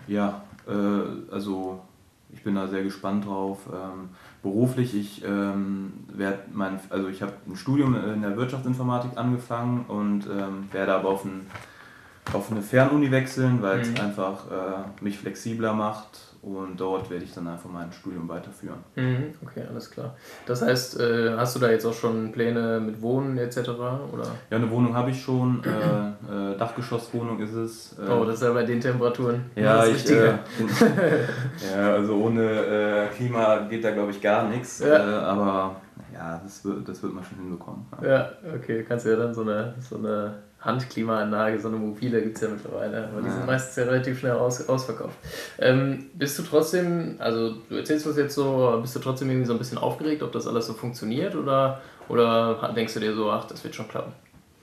ja, 0.06 0.42
äh, 0.66 1.32
also 1.32 1.80
ich 2.32 2.42
bin 2.42 2.54
da 2.54 2.66
sehr 2.66 2.82
gespannt 2.82 3.26
drauf. 3.26 3.60
Ähm, 3.72 4.08
beruflich, 4.42 4.94
ich 4.96 5.24
ähm, 5.24 5.92
werde 6.08 6.40
mein, 6.52 6.80
also 6.90 7.08
ich 7.08 7.22
habe 7.22 7.32
ein 7.46 7.56
Studium 7.56 7.94
in 7.94 8.22
der 8.22 8.36
Wirtschaftsinformatik 8.36 9.16
angefangen 9.16 9.84
und 9.86 10.26
ähm, 10.26 10.68
werde 10.72 10.94
aber 10.94 11.10
auf, 11.10 11.24
ein, 11.24 11.46
auf 12.32 12.50
eine 12.50 12.62
Fernuni 12.62 13.10
wechseln, 13.10 13.62
weil 13.62 13.78
mhm. 13.78 13.82
es 13.82 14.00
einfach 14.00 14.50
äh, 14.50 15.04
mich 15.04 15.18
flexibler 15.18 15.74
macht 15.74 16.31
und 16.42 16.80
dort 16.80 17.08
werde 17.08 17.24
ich 17.24 17.32
dann 17.32 17.46
einfach 17.46 17.70
mein 17.70 17.92
Studium 17.92 18.28
weiterführen. 18.28 18.78
Mhm, 18.96 19.34
okay, 19.42 19.62
alles 19.68 19.88
klar. 19.90 20.16
Das 20.44 20.60
heißt, 20.60 20.98
äh, 20.98 21.36
hast 21.36 21.54
du 21.54 21.60
da 21.60 21.70
jetzt 21.70 21.86
auch 21.86 21.94
schon 21.94 22.32
Pläne 22.32 22.80
mit 22.80 23.00
Wohnen 23.00 23.38
etc.? 23.38 23.58
Oder? 23.68 24.26
Ja, 24.50 24.56
eine 24.56 24.68
Wohnung 24.68 24.94
habe 24.96 25.10
ich 25.10 25.22
schon. 25.22 25.62
Äh, 25.64 26.08
äh, 26.32 26.56
Dachgeschosswohnung 26.58 27.38
ist 27.40 27.52
es. 27.52 27.96
Äh, 27.98 28.10
oh, 28.10 28.24
das 28.24 28.36
ist 28.36 28.42
ja 28.42 28.52
bei 28.52 28.64
den 28.64 28.80
Temperaturen. 28.80 29.44
Ja, 29.54 29.86
ich, 29.86 30.10
äh, 30.10 30.26
ja 31.74 31.92
also 31.92 32.16
ohne 32.16 32.42
äh, 32.42 33.06
Klima 33.14 33.58
geht 33.70 33.84
da 33.84 33.92
glaube 33.92 34.10
ich 34.10 34.20
gar 34.20 34.48
nichts. 34.48 34.80
Ja. 34.80 35.20
aber 35.22 35.76
ja, 36.12 36.40
das 36.42 36.64
wird, 36.64 36.88
das 36.88 37.02
wird 37.02 37.14
man 37.14 37.24
schon 37.24 37.38
hinbekommen. 37.38 37.86
Ja, 38.02 38.08
ja 38.08 38.32
okay, 38.54 38.84
kannst 38.86 39.06
du 39.06 39.10
ja 39.10 39.16
dann 39.16 39.34
so 39.34 39.42
eine, 39.42 39.74
so 39.80 39.96
eine 39.96 40.34
Handklimaanlage, 40.60 41.58
so 41.58 41.68
eine 41.68 41.76
mobile 41.76 42.22
gibt 42.22 42.36
es 42.36 42.42
ja 42.42 42.48
mittlerweile, 42.48 43.08
aber 43.08 43.22
die 43.22 43.30
sind 43.30 43.46
meistens 43.46 43.76
ja 43.76 43.84
relativ 43.84 44.20
schnell 44.20 44.32
aus, 44.32 44.68
ausverkauft. 44.68 45.16
Ähm, 45.58 46.10
bist 46.14 46.38
du 46.38 46.42
trotzdem, 46.42 47.16
also 47.18 47.56
du 47.68 47.76
erzählst 47.76 48.06
das 48.06 48.16
jetzt 48.16 48.34
so, 48.34 48.78
bist 48.80 48.94
du 48.94 49.00
trotzdem 49.00 49.28
irgendwie 49.28 49.46
so 49.46 49.52
ein 49.52 49.58
bisschen 49.58 49.78
aufgeregt, 49.78 50.22
ob 50.22 50.32
das 50.32 50.46
alles 50.46 50.66
so 50.66 50.74
funktioniert 50.74 51.34
oder, 51.34 51.80
oder 52.08 52.72
denkst 52.76 52.94
du 52.94 53.00
dir 53.00 53.14
so, 53.14 53.30
ach, 53.30 53.46
das 53.46 53.64
wird 53.64 53.74
schon 53.74 53.88
klappen? 53.88 54.12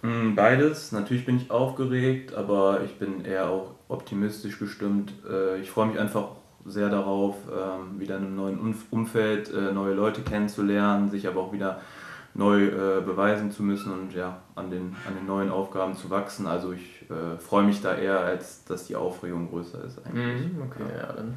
Hm, 0.01 0.35
beides. 0.35 0.93
Natürlich 0.93 1.25
bin 1.25 1.37
ich 1.37 1.51
aufgeregt, 1.51 2.33
aber 2.33 2.81
ich 2.85 2.97
bin 2.97 3.25
eher 3.25 3.49
auch 3.49 3.71
optimistisch 3.89 4.57
gestimmt. 4.57 5.11
Äh, 5.29 5.59
ich 5.59 5.69
freue 5.69 5.87
mich 5.87 5.99
einfach 5.99 6.29
sehr 6.69 6.89
darauf, 6.89 7.35
ähm, 7.47 7.99
wieder 7.99 8.17
in 8.17 8.25
einem 8.25 8.35
neuen 8.35 8.75
Umfeld 8.91 9.53
äh, 9.53 9.71
neue 9.71 9.93
Leute 9.93 10.21
kennenzulernen, 10.21 11.09
sich 11.09 11.27
aber 11.27 11.41
auch 11.41 11.53
wieder 11.53 11.79
neu 12.33 12.65
äh, 12.65 13.01
beweisen 13.01 13.51
zu 13.51 13.63
müssen 13.63 13.91
und 13.91 14.13
ja, 14.13 14.37
an 14.55 14.69
den, 14.69 14.95
an 15.07 15.15
den 15.15 15.25
neuen 15.25 15.49
Aufgaben 15.49 15.95
zu 15.95 16.09
wachsen. 16.09 16.47
Also 16.47 16.73
ich 16.73 17.05
äh, 17.09 17.37
freue 17.39 17.63
mich 17.63 17.81
da 17.81 17.95
eher, 17.95 18.19
als 18.19 18.63
dass 18.65 18.85
die 18.85 18.95
Aufregung 18.95 19.49
größer 19.49 19.83
ist 19.83 19.99
eigentlich. 20.05 20.53
Mhm, 20.53 20.61
okay, 20.61 20.83
ja. 20.97 21.11
dann 21.13 21.35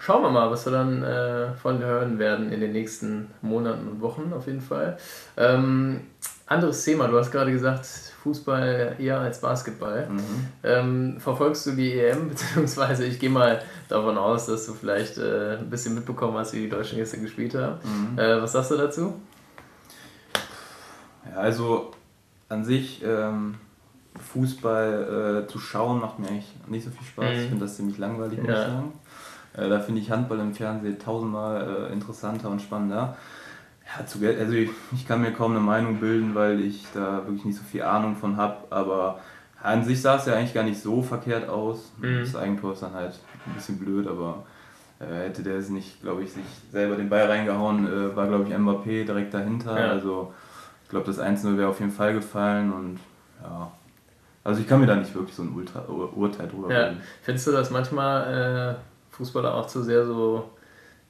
schauen 0.00 0.22
wir 0.22 0.30
mal, 0.30 0.50
was 0.50 0.66
wir 0.66 0.72
dann 0.72 1.02
äh, 1.02 1.54
von 1.54 1.78
hören 1.78 2.18
werden 2.18 2.52
in 2.52 2.60
den 2.60 2.72
nächsten 2.72 3.30
Monaten 3.40 3.88
und 3.88 4.00
Wochen 4.00 4.32
auf 4.34 4.46
jeden 4.46 4.60
Fall. 4.60 4.98
Ähm, 5.36 6.02
anderes 6.46 6.84
Thema, 6.84 7.08
du 7.08 7.18
hast 7.18 7.30
gerade 7.30 7.52
gesagt, 7.52 8.14
Fußball 8.26 8.96
eher 8.98 9.20
als 9.20 9.40
Basketball. 9.40 10.08
Mhm. 10.08 10.20
Ähm, 10.64 11.16
verfolgst 11.20 11.64
du 11.66 11.72
die 11.72 11.92
EM, 11.92 12.28
beziehungsweise 12.30 13.04
ich 13.04 13.20
gehe 13.20 13.30
mal 13.30 13.62
davon 13.88 14.18
aus, 14.18 14.46
dass 14.46 14.66
du 14.66 14.72
vielleicht 14.72 15.16
äh, 15.16 15.58
ein 15.58 15.70
bisschen 15.70 15.94
mitbekommen 15.94 16.36
hast, 16.36 16.52
wie 16.52 16.62
die 16.62 16.68
Deutschen 16.68 16.98
gestern 16.98 17.22
gespielt 17.22 17.54
haben. 17.54 17.78
Mhm. 17.84 18.18
Äh, 18.18 18.42
was 18.42 18.50
sagst 18.50 18.72
du 18.72 18.76
dazu? 18.76 19.14
Ja, 21.30 21.36
also 21.36 21.92
an 22.48 22.64
sich 22.64 23.00
ähm, 23.04 23.54
Fußball 24.32 25.44
äh, 25.44 25.52
zu 25.52 25.60
schauen 25.60 26.00
macht 26.00 26.18
mir 26.18 26.26
eigentlich 26.26 26.52
nicht 26.66 26.84
so 26.84 26.90
viel 26.90 27.06
Spaß. 27.06 27.30
Mhm. 27.30 27.40
Ich 27.40 27.48
finde 27.48 27.64
das 27.64 27.76
ziemlich 27.76 27.98
langweilig, 27.98 28.40
muss 28.40 28.50
ich 28.50 28.56
sagen. 28.56 28.92
Äh, 29.54 29.68
da 29.68 29.78
finde 29.78 30.00
ich 30.00 30.10
Handball 30.10 30.40
im 30.40 30.52
Fernsehen 30.52 30.98
tausendmal 30.98 31.88
äh, 31.90 31.92
interessanter 31.92 32.50
und 32.50 32.60
spannender. 32.60 33.16
Ja, 33.86 34.04
zu, 34.04 34.18
also 34.26 34.52
ich, 34.52 34.70
ich, 34.92 35.06
kann 35.06 35.22
mir 35.22 35.32
kaum 35.32 35.52
eine 35.52 35.60
Meinung 35.60 36.00
bilden, 36.00 36.34
weil 36.34 36.60
ich 36.60 36.84
da 36.92 37.24
wirklich 37.26 37.44
nicht 37.44 37.56
so 37.56 37.64
viel 37.64 37.82
Ahnung 37.82 38.16
von 38.16 38.36
habe, 38.36 38.56
aber 38.70 39.20
an 39.62 39.84
sich 39.84 40.02
sah 40.02 40.16
es 40.16 40.26
ja 40.26 40.34
eigentlich 40.34 40.54
gar 40.54 40.64
nicht 40.64 40.80
so 40.80 41.02
verkehrt 41.02 41.48
aus. 41.48 41.92
Mhm. 41.98 42.20
Das 42.20 42.36
Eigentor 42.36 42.72
ist 42.72 42.82
dann 42.82 42.94
halt 42.94 43.18
ein 43.46 43.54
bisschen 43.54 43.78
blöd, 43.78 44.06
aber 44.08 44.44
äh, 44.98 45.26
hätte 45.26 45.42
der 45.42 45.56
es 45.56 45.68
nicht, 45.68 46.02
glaube 46.02 46.22
ich, 46.22 46.32
sich 46.32 46.44
selber 46.72 46.96
den 46.96 47.08
Ball 47.08 47.26
reingehauen, 47.26 47.86
äh, 47.86 48.16
war, 48.16 48.26
glaube 48.26 48.44
ich, 48.48 48.54
Mbappé 48.54 49.04
direkt 49.04 49.34
dahinter. 49.34 49.78
Ja. 49.78 49.90
Also 49.90 50.32
ich 50.84 50.90
glaube, 50.90 51.06
das 51.06 51.20
1-0 51.20 51.56
wäre 51.56 51.68
auf 51.68 51.80
jeden 51.80 51.92
Fall 51.92 52.14
gefallen 52.14 52.72
und 52.72 52.98
ja. 53.42 53.70
Also 54.44 54.60
ich 54.60 54.68
kann 54.68 54.78
mir 54.80 54.86
da 54.86 54.94
nicht 54.94 55.12
wirklich 55.12 55.34
so 55.34 55.42
ein 55.42 55.52
Ultra 55.52 55.80
Urteil 55.80 56.46
drüber 56.46 56.72
ja. 56.72 56.92
Findest 57.22 57.48
du, 57.48 57.52
dass 57.52 57.70
manchmal 57.70 58.76
äh, 58.76 59.14
Fußballer 59.16 59.52
auch 59.52 59.66
zu 59.66 59.82
sehr 59.82 60.06
so, 60.06 60.48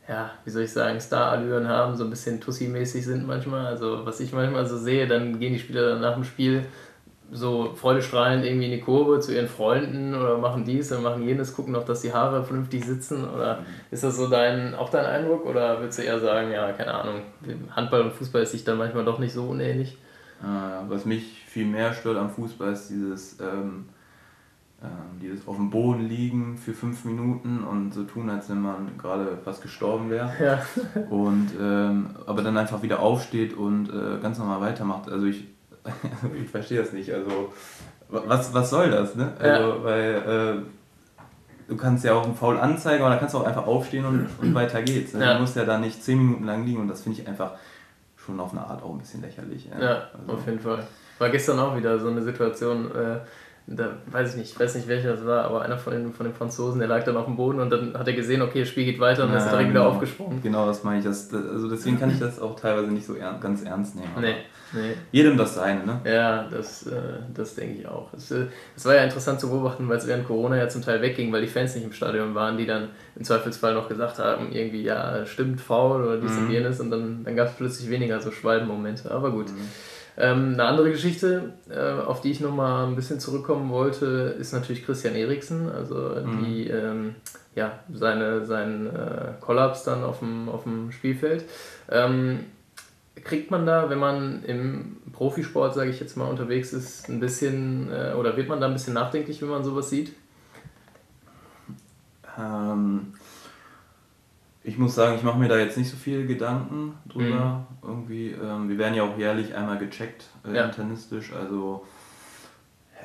ja, 0.09 0.31
wie 0.45 0.51
soll 0.51 0.62
ich 0.62 0.73
sagen, 0.73 1.01
Star-Allüren 1.01 1.69
haben, 1.69 1.97
so 1.97 2.05
ein 2.05 2.11
bisschen 2.11 2.40
Tussi-mäßig 2.40 3.05
sind 3.05 3.27
manchmal? 3.27 3.66
Also 3.66 4.05
was 4.05 4.21
ich 4.21 4.33
manchmal 4.33 4.66
so 4.66 4.77
sehe, 4.77 5.07
dann 5.07 5.38
gehen 5.40 5.53
die 5.53 5.59
Spieler 5.59 5.90
dann 5.90 6.01
nach 6.01 6.14
dem 6.14 6.25
Spiel 6.25 6.64
so 7.33 7.75
freudestrahlend 7.75 8.45
irgendwie 8.45 8.66
in 8.66 8.71
die 8.73 8.81
Kurve 8.81 9.19
zu 9.19 9.35
ihren 9.35 9.49
Freunden 9.49 10.14
oder 10.14 10.38
machen 10.38 10.64
dies 10.64 10.92
und 10.92 11.03
machen 11.03 11.25
jenes, 11.25 11.55
gucken 11.55 11.73
noch, 11.73 11.85
dass 11.85 12.03
die 12.03 12.12
Haare 12.12 12.45
vernünftig 12.45 12.85
sitzen 12.85 13.29
oder 13.29 13.64
ist 13.90 14.05
das 14.05 14.16
so 14.16 14.29
dein, 14.29 14.75
auch 14.77 14.90
dein 14.90 15.07
Eindruck 15.07 15.45
oder 15.45 15.81
würdest 15.81 15.99
du 15.99 16.03
eher 16.03 16.21
sagen, 16.21 16.53
ja, 16.53 16.71
keine 16.73 16.95
Ahnung, 16.95 17.23
Handball 17.75 18.03
und 18.03 18.12
Fußball 18.12 18.42
ist 18.42 18.53
sich 18.53 18.64
dann 18.64 18.79
manchmal 18.79 19.05
doch 19.05 19.19
nicht 19.19 19.33
so 19.33 19.45
unähnlich? 19.45 19.99
Äh, 20.40 20.88
was 20.88 21.05
mich 21.05 21.42
viel 21.49 21.66
mehr 21.66 21.92
stört 21.95 22.16
am 22.16 22.31
Fußball 22.31 22.73
ist 22.73 22.90
dieses, 22.90 23.40
ähm, 23.40 23.87
äh, 23.88 23.95
dieses 25.21 25.49
auf 25.49 25.57
dem 25.57 25.71
Boden 25.71 26.07
liegen 26.07 26.59
für 26.59 26.73
fünf 26.73 27.05
Minuten 27.05 27.65
und 27.65 27.95
so 27.95 28.05
tun, 28.05 28.29
als 28.29 28.51
wenn 28.51 28.61
man 28.61 28.99
gerade 28.99 29.39
fast 29.43 29.62
gestorben 29.62 30.11
wäre. 30.11 30.31
Ja. 30.39 30.62
und 31.11 31.49
ähm, 31.61 32.11
aber 32.27 32.43
dann 32.43 32.57
einfach 32.57 32.83
wieder 32.83 33.01
aufsteht 33.01 33.55
und 33.55 33.89
äh, 33.89 34.21
ganz 34.21 34.39
normal 34.39 34.61
weitermacht. 34.61 35.11
Also 35.11 35.27
ich 35.27 35.45
ich 36.43 36.51
verstehe 36.51 36.81
das 36.81 36.93
nicht. 36.93 37.12
Also, 37.12 37.53
was, 38.09 38.53
was 38.55 38.71
soll 38.71 38.91
das, 38.91 39.15
ne? 39.15 39.33
Also, 39.39 39.69
ja. 39.69 39.85
weil 39.85 40.15
äh, 40.15 41.69
du 41.69 41.77
kannst 41.77 42.05
ja 42.05 42.15
auch 42.15 42.25
einen 42.25 42.35
Foul 42.35 42.59
anzeigen, 42.59 43.03
aber 43.03 43.11
dann 43.11 43.19
kannst 43.19 43.35
du 43.35 43.39
auch 43.39 43.47
einfach 43.47 43.67
aufstehen 43.67 44.05
und, 44.05 44.29
und 44.41 44.55
weiter 44.55 44.83
geht's. 44.83 45.12
Ne? 45.15 45.25
Ja. 45.25 45.35
Du 45.35 45.41
musst 45.41 45.57
ja 45.57 45.65
da 45.65 45.79
nicht 45.79 46.03
zehn 46.03 46.19
Minuten 46.19 46.45
lang 46.45 46.65
liegen 46.65 46.81
und 46.81 46.89
das 46.89 47.03
finde 47.03 47.21
ich 47.21 47.29
einfach 47.29 47.53
schon 48.17 48.39
auf 48.41 48.53
eine 48.53 48.67
Art 48.67 48.83
auch 48.83 48.93
ein 48.93 48.99
bisschen 48.99 49.23
lächerlich. 49.23 49.69
Ja, 49.71 49.81
ja 49.81 50.03
also. 50.19 50.33
auf 50.33 50.47
jeden 50.47 50.61
Fall. 50.61 50.87
War 51.19 51.31
gestern 51.31 51.59
auch 51.59 51.77
wieder 51.77 51.99
so 51.99 52.09
eine 52.09 52.23
Situation, 52.23 52.91
äh, 52.95 53.19
da 53.68 53.96
weiß 54.07 54.31
ich 54.31 54.37
nicht, 54.37 54.52
ich 54.52 54.61
weiß 54.61 54.76
nicht 54.76 54.87
welcher 54.87 55.12
das 55.12 55.26
war, 55.26 55.44
aber 55.44 55.62
einer 55.62 55.76
von 55.76 55.92
den, 55.92 56.12
von 56.12 56.24
den 56.24 56.35
Franzosen, 56.35 56.79
der 56.79 56.87
lag 56.87 57.02
dann 57.02 57.16
auf 57.16 57.24
dem 57.24 57.37
Boden 57.37 57.59
und 57.59 57.70
dann 57.70 57.98
hat 57.98 58.07
er 58.07 58.12
gesehen, 58.12 58.40
okay, 58.40 58.61
das 58.61 58.68
Spiel 58.68 58.85
geht 58.85 59.00
weiter 59.00 59.24
und 59.24 59.31
ja, 59.31 59.38
ist 59.38 59.50
direkt 59.50 59.68
genau. 59.68 59.81
wieder 59.81 59.88
aufgesprungen. 59.88 60.40
Genau, 60.40 60.66
das 60.66 60.85
meine 60.85 61.00
ich. 61.00 61.05
Das, 61.05 61.35
also 61.35 61.68
deswegen 61.68 61.98
kann 61.98 62.11
ich 62.11 62.20
das 62.20 62.40
auch 62.40 62.55
teilweise 62.55 62.92
nicht 62.92 63.05
so 63.05 63.14
ernst, 63.14 63.40
ganz 63.40 63.64
ernst 63.64 63.96
nehmen. 63.96 64.12
Nee, 64.20 64.37
nee. 64.72 64.94
Jedem 65.11 65.37
das 65.37 65.57
seine, 65.57 65.85
ne? 65.85 66.00
Ja, 66.05 66.44
das, 66.44 66.87
äh, 66.87 66.92
das 67.35 67.57
denke 67.57 67.81
ich 67.81 67.88
auch. 67.88 68.12
Es, 68.14 68.31
äh, 68.31 68.46
es 68.76 68.85
war 68.85 68.94
ja 68.94 69.02
interessant 69.02 69.40
zu 69.40 69.50
beobachten, 69.50 69.88
weil 69.88 69.96
es 69.96 70.07
während 70.07 70.29
Corona 70.29 70.57
ja 70.57 70.68
zum 70.68 70.83
Teil 70.83 71.02
wegging, 71.02 71.33
weil 71.33 71.42
die 71.42 71.48
Fans 71.48 71.74
nicht 71.74 71.85
im 71.85 71.92
Stadion 71.92 72.37
waren, 72.37 72.57
die 72.57 72.66
dann 72.66 72.90
im 73.16 73.24
Zweifelsfall 73.24 73.74
noch 73.74 73.88
gesagt 73.88 74.20
haben, 74.20 74.52
irgendwie, 74.52 74.85
ja, 74.85 75.26
stimmt, 75.26 75.61
faul 75.61 76.05
oder 76.05 76.18
dies 76.18 76.31
mhm. 76.33 76.38
und 76.38 76.50
jenes 76.52 76.79
und 76.79 76.92
dann, 76.92 77.24
dann 77.24 77.35
gab 77.35 77.48
es 77.48 77.55
plötzlich 77.55 77.90
weniger 77.90 78.20
so 78.20 78.31
Schwalbenmomente. 78.31 79.11
Aber 79.11 79.33
gut. 79.33 79.48
Mhm. 79.48 79.68
Ähm, 80.18 80.55
eine 80.55 80.64
andere 80.64 80.90
Geschichte, 80.90 81.52
äh, 81.68 82.02
auf 82.02 82.22
die 82.22 82.31
ich 82.31 82.40
nochmal 82.40 82.87
ein 82.87 82.96
bisschen 82.96 83.20
zurückkommen 83.20 83.70
wollte, 83.70 84.35
ist 84.38 84.52
natürlich 84.52 84.85
Christian 84.85 85.14
Eriksen, 85.14 85.70
also 85.70 86.16
mhm. 86.24 86.44
die, 86.44 86.68
ähm, 86.68 87.14
ja, 87.55 87.81
seine, 87.92 88.46
sein 88.46 88.87
äh, 88.87 89.33
Kollaps 89.40 89.85
dann 89.85 90.05
auf 90.05 90.20
dem, 90.20 90.48
auf 90.48 90.62
dem 90.62 90.90
Spielfeld. 90.90 91.44
Ähm, 91.90 92.40
kriegt 93.24 93.50
man 93.50 93.66
da, 93.66 93.90
wenn 93.90 93.98
man 93.98 94.42
im 94.44 94.96
Profisport, 95.12 95.74
sage 95.74 95.90
ich 95.90 96.00
jetzt 96.00 96.16
mal, 96.16 96.26
unterwegs 96.26 96.72
ist, 96.72 97.09
ein 97.09 97.20
bisschen, 97.20 97.90
äh, 97.92 98.14
oder 98.14 98.37
wird 98.37 98.48
man 98.48 98.61
da 98.61 98.66
ein 98.66 98.72
bisschen 98.72 98.94
nachdenklich, 98.94 99.42
wenn 99.42 99.48
man 99.48 99.64
sowas 99.64 99.90
sieht? 99.90 100.14
Ähm, 102.38 103.14
ich 104.66 104.79
muss 104.79 104.96
sagen, 104.96 105.14
ich 105.16 105.22
mache 105.22 105.38
mir 105.38 105.48
da 105.48 105.57
jetzt 105.59 105.79
nicht 105.79 105.88
so 105.88 105.96
viele 105.96 106.26
Gedanken 106.26 106.94
drüber. 107.09 107.66
Mhm. 107.83 107.88
Irgendwie, 107.88 108.31
ähm, 108.33 108.68
wir 108.68 108.79
werden 108.79 108.94
ja 108.94 109.05
auch 109.05 109.16
jährlich 109.16 109.55
einmal 109.55 109.79
gecheckt, 109.79 110.24
äh, 110.44 110.57
ja. 110.57 110.64
internistisch. 110.64 111.33
Also 111.33 111.85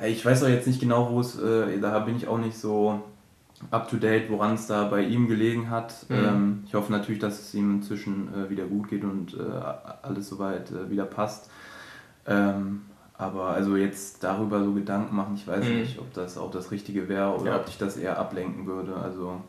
ja, 0.00 0.08
ich 0.08 0.26
weiß 0.26 0.42
auch 0.42 0.48
jetzt 0.48 0.66
nicht 0.66 0.80
genau, 0.80 1.12
wo 1.12 1.20
es, 1.20 1.38
äh, 1.38 1.78
da 1.78 2.00
bin 2.00 2.16
ich 2.16 2.26
auch 2.26 2.38
nicht 2.38 2.58
so 2.58 3.00
up 3.70 3.88
to 3.88 3.96
date, 3.96 4.28
woran 4.28 4.54
es 4.54 4.66
da 4.66 4.88
bei 4.88 5.02
ihm 5.02 5.28
gelegen 5.28 5.70
hat. 5.70 6.06
Mhm. 6.08 6.16
Ähm, 6.16 6.64
ich 6.66 6.74
hoffe 6.74 6.90
natürlich, 6.90 7.20
dass 7.20 7.38
es 7.38 7.54
ihm 7.54 7.76
inzwischen 7.76 8.28
äh, 8.34 8.50
wieder 8.50 8.64
gut 8.64 8.88
geht 8.88 9.04
und 9.04 9.34
äh, 9.34 9.38
alles 10.02 10.28
soweit 10.28 10.72
äh, 10.72 10.90
wieder 10.90 11.04
passt. 11.04 11.48
Ähm, 12.26 12.82
aber 13.16 13.50
also 13.50 13.76
jetzt 13.76 14.24
darüber 14.24 14.64
so 14.64 14.72
Gedanken 14.72 15.14
machen, 15.14 15.36
ich 15.36 15.46
weiß 15.46 15.64
mhm. 15.64 15.76
nicht, 15.76 16.00
ob 16.00 16.12
das 16.12 16.36
auch 16.38 16.50
das 16.50 16.72
Richtige 16.72 17.08
wäre 17.08 17.36
oder 17.38 17.52
ja. 17.52 17.56
ob 17.56 17.66
dich 17.66 17.78
das 17.78 17.96
eher 17.96 18.18
ablenken 18.18 18.66
würde. 18.66 18.96
Also 18.96 19.42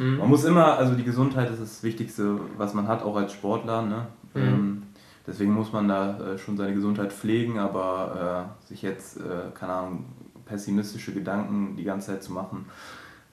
Mhm. 0.00 0.16
Man 0.16 0.28
muss 0.28 0.44
immer, 0.44 0.78
also 0.78 0.94
die 0.94 1.04
Gesundheit 1.04 1.50
ist 1.50 1.60
das 1.60 1.82
Wichtigste, 1.82 2.40
was 2.56 2.72
man 2.72 2.88
hat, 2.88 3.02
auch 3.02 3.16
als 3.16 3.32
Sportler. 3.32 3.82
Ne? 3.82 4.06
Mhm. 4.32 4.42
Ähm, 4.42 4.82
deswegen 5.26 5.52
muss 5.52 5.72
man 5.72 5.88
da 5.88 6.18
äh, 6.18 6.38
schon 6.38 6.56
seine 6.56 6.72
Gesundheit 6.72 7.12
pflegen, 7.12 7.58
aber 7.58 8.48
äh, 8.64 8.68
sich 8.68 8.80
jetzt, 8.80 9.18
äh, 9.18 9.50
keine 9.54 9.74
Ahnung, 9.74 10.06
pessimistische 10.46 11.12
Gedanken 11.12 11.76
die 11.76 11.84
ganze 11.84 12.08
Zeit 12.08 12.22
zu 12.22 12.32
machen, 12.32 12.66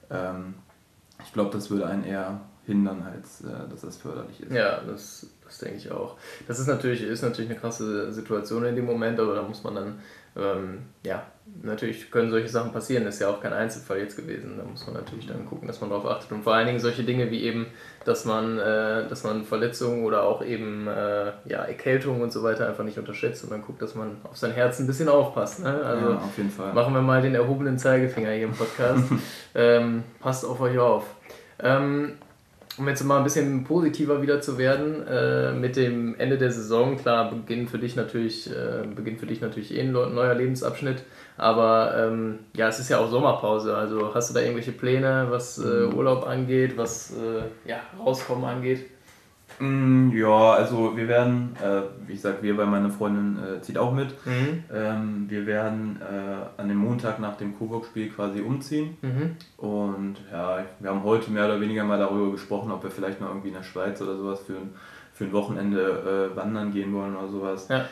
ähm, 0.10 0.56
ich 1.24 1.34
glaube, 1.34 1.52
das 1.52 1.72
würde 1.72 1.88
einen 1.88 2.04
eher 2.04 2.42
hindern, 2.66 3.02
als 3.02 3.42
äh, 3.42 3.70
dass 3.70 3.82
das 3.82 3.96
förderlich 3.96 4.42
ist. 4.42 4.52
Ja, 4.52 4.82
das, 4.82 5.26
das 5.46 5.60
denke 5.60 5.78
ich 5.78 5.90
auch. 5.90 6.18
Das 6.48 6.60
ist 6.60 6.68
natürlich, 6.68 7.02
ist 7.02 7.22
natürlich 7.22 7.50
eine 7.50 7.60
krasse 7.60 8.12
Situation 8.12 8.66
in 8.66 8.76
dem 8.76 8.86
Moment, 8.86 9.20
aber 9.22 9.36
da 9.36 9.42
muss 9.42 9.64
man 9.64 9.76
dann 9.76 10.00
ähm, 10.38 10.80
ja, 11.04 11.24
natürlich 11.64 12.12
können 12.12 12.30
solche 12.30 12.48
Sachen 12.48 12.72
passieren, 12.72 13.06
das 13.06 13.16
ist 13.16 13.22
ja 13.22 13.30
auch 13.30 13.42
kein 13.42 13.54
Einzelfall 13.54 14.00
jetzt 14.00 14.16
gewesen. 14.16 14.56
Da 14.58 14.64
muss 14.64 14.86
man 14.86 14.96
natürlich 14.96 15.28
dann 15.28 15.46
gucken, 15.46 15.68
dass 15.68 15.82
man 15.82 15.90
darauf 15.90 16.06
achtet. 16.06 16.32
Und 16.32 16.44
vor 16.44 16.54
allen 16.54 16.68
Dingen 16.68 16.80
solche 16.80 17.04
Dinge 17.04 17.32
wie 17.32 17.44
eben, 17.44 17.68
dass 18.06 18.26
man, 18.26 18.60
äh, 18.60 19.08
dass 19.08 19.24
man 19.24 19.44
Verletzungen 19.44 20.04
oder 20.06 20.24
auch 20.24 20.44
eben 20.44 20.88
äh, 20.88 21.32
ja, 21.46 21.64
Erkältungen 21.64 22.22
und 22.22 22.32
so 22.32 22.44
weiter 22.44 22.68
einfach 22.68 22.84
nicht 22.84 22.98
unterschätzt 22.98 23.44
und 23.44 23.52
dann 23.52 23.62
guckt, 23.62 23.82
dass 23.82 23.96
man 23.96 24.18
auf 24.24 24.38
sein 24.38 24.52
Herz 24.52 24.80
ein 24.80 24.88
bisschen 24.88 25.10
aufpasst. 25.10 25.64
Ne? 25.64 25.74
Also 25.84 26.10
ja, 26.12 26.16
auf 26.18 26.38
jeden 26.38 26.52
Fall. 26.52 26.74
machen 26.74 26.94
wir 26.94 27.02
mal 27.02 27.22
den 27.22 27.36
erhobenen 27.36 27.78
Zeigefinger 27.78 28.32
hier 28.32 28.46
im 28.46 28.54
Podcast. 28.54 29.04
ähm, 29.56 30.04
passt 30.20 30.46
auf 30.46 30.60
euch 30.62 30.78
auf. 30.78 31.06
Ähm, 31.60 32.14
um 32.78 32.88
jetzt 32.88 33.04
mal 33.04 33.18
ein 33.18 33.24
bisschen 33.24 33.64
positiver 33.64 34.22
wieder 34.22 34.42
zu 34.42 34.58
werden, 34.58 35.06
äh, 35.08 35.52
mit 35.54 35.76
dem 35.76 36.16
Ende 36.20 36.38
der 36.38 36.52
Saison, 36.52 36.98
klar, 36.98 37.32
beginnt 37.32 37.70
für 37.70 37.80
dich 37.80 37.96
natürlich, 37.96 38.50
äh, 38.50 38.86
beginnt 38.88 39.20
für 39.20 39.26
dich 39.26 39.42
natürlich 39.42 39.74
eh 39.76 39.82
ein 39.82 39.92
neuer 39.92 40.36
Lebensabschnitt, 40.36 41.04
aber 41.38 41.96
ähm, 41.98 42.40
ja, 42.56 42.68
es 42.68 42.80
ist 42.80 42.90
ja 42.90 43.00
auch 43.00 43.10
Sommerpause, 43.10 43.76
also 43.76 44.14
hast 44.14 44.30
du 44.30 44.34
da 44.34 44.42
irgendwelche 44.42 44.72
Pläne, 44.72 45.28
was 45.30 45.58
äh, 45.58 45.88
mhm. 45.88 45.94
Urlaub 45.96 46.28
angeht, 46.28 46.78
was 46.78 47.12
äh, 47.12 47.70
ja, 47.70 47.78
Rauskommen 48.00 48.46
angeht? 48.46 48.86
Mm, 49.60 50.12
ja, 50.16 50.54
also 50.54 50.96
wir 50.96 51.08
werden, 51.08 51.56
äh, 51.62 51.82
wie 52.08 52.14
gesagt, 52.14 52.44
wir, 52.44 52.58
weil 52.58 52.68
meine 52.68 52.90
Freundin 52.90 53.38
äh, 53.38 53.62
zieht 53.62 53.78
auch 53.78 53.94
mit, 53.94 54.10
mhm. 54.26 54.64
ähm, 54.72 55.26
wir 55.28 55.46
werden 55.46 56.00
äh, 56.02 56.62
an 56.62 56.68
dem 56.68 56.78
Montag 56.78 57.20
nach 57.20 57.38
dem 57.38 57.58
Coburg-Spiel 57.58 58.10
quasi 58.10 58.42
umziehen. 58.42 58.98
Mhm. 59.02 59.36
Und 59.58 60.18
ja, 60.32 60.64
wir 60.80 60.90
haben 60.90 61.04
heute 61.04 61.32
mehr 61.32 61.46
oder 61.46 61.60
weniger 61.60 61.84
mal 61.84 61.98
darüber 61.98 62.32
gesprochen, 62.32 62.72
ob 62.72 62.84
wir 62.84 62.92
vielleicht 62.92 63.20
mal 63.20 63.28
irgendwie 63.28 63.50
in 63.50 63.56
der 63.56 63.64
Schweiz 63.64 64.02
oder 64.02 64.16
sowas 64.16 64.42
für 64.42 64.54
ein, 64.54 64.74
für 65.14 65.26
ein 65.26 65.34
Wochenende 65.34 66.32
äh, 66.32 66.36
wandern 66.36 66.72
gehen 66.72 66.94
wollen 66.94 67.16
oder 67.16 67.28
sowas. 67.28 67.68
Ja. 67.70 67.86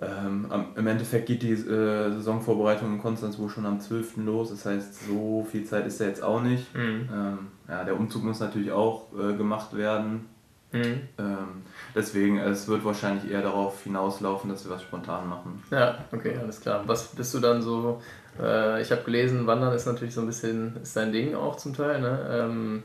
Ähm, 0.00 0.46
Im 0.76 0.86
Endeffekt 0.86 1.26
geht 1.26 1.42
die 1.42 1.52
äh, 1.52 2.10
Saisonvorbereitung 2.12 2.94
in 2.94 3.02
Konstanz 3.02 3.36
wohl 3.36 3.48
schon 3.48 3.66
am 3.66 3.80
12. 3.80 4.18
los, 4.18 4.50
das 4.50 4.64
heißt, 4.64 5.08
so 5.08 5.44
viel 5.50 5.64
Zeit 5.64 5.88
ist 5.88 6.00
da 6.00 6.04
jetzt 6.04 6.22
auch 6.22 6.40
nicht. 6.40 6.72
Mhm. 6.72 7.08
Ähm, 7.12 7.38
ja, 7.68 7.82
der 7.82 7.98
Umzug 7.98 8.22
muss 8.22 8.38
natürlich 8.38 8.70
auch 8.70 9.06
äh, 9.12 9.34
gemacht 9.34 9.76
werden 9.76 10.26
Mhm. 10.72 11.08
Ähm, 11.18 11.62
deswegen, 11.94 12.38
es 12.38 12.68
wird 12.68 12.84
wahrscheinlich 12.84 13.30
eher 13.30 13.42
darauf 13.42 13.82
hinauslaufen, 13.84 14.50
dass 14.50 14.64
wir 14.64 14.72
was 14.72 14.82
spontan 14.82 15.28
machen. 15.28 15.62
Ja, 15.70 15.98
okay, 16.12 16.36
alles 16.36 16.60
klar. 16.60 16.82
Was 16.86 17.08
bist 17.08 17.32
du 17.34 17.40
dann 17.40 17.62
so? 17.62 18.02
Äh, 18.40 18.82
ich 18.82 18.90
habe 18.92 19.02
gelesen, 19.02 19.46
Wandern 19.46 19.72
ist 19.74 19.86
natürlich 19.86 20.14
so 20.14 20.20
ein 20.20 20.26
bisschen 20.26 20.76
ist 20.82 20.96
dein 20.96 21.12
Ding 21.12 21.34
auch 21.34 21.56
zum 21.56 21.74
Teil. 21.74 22.00
Ne? 22.00 22.28
Ähm, 22.30 22.82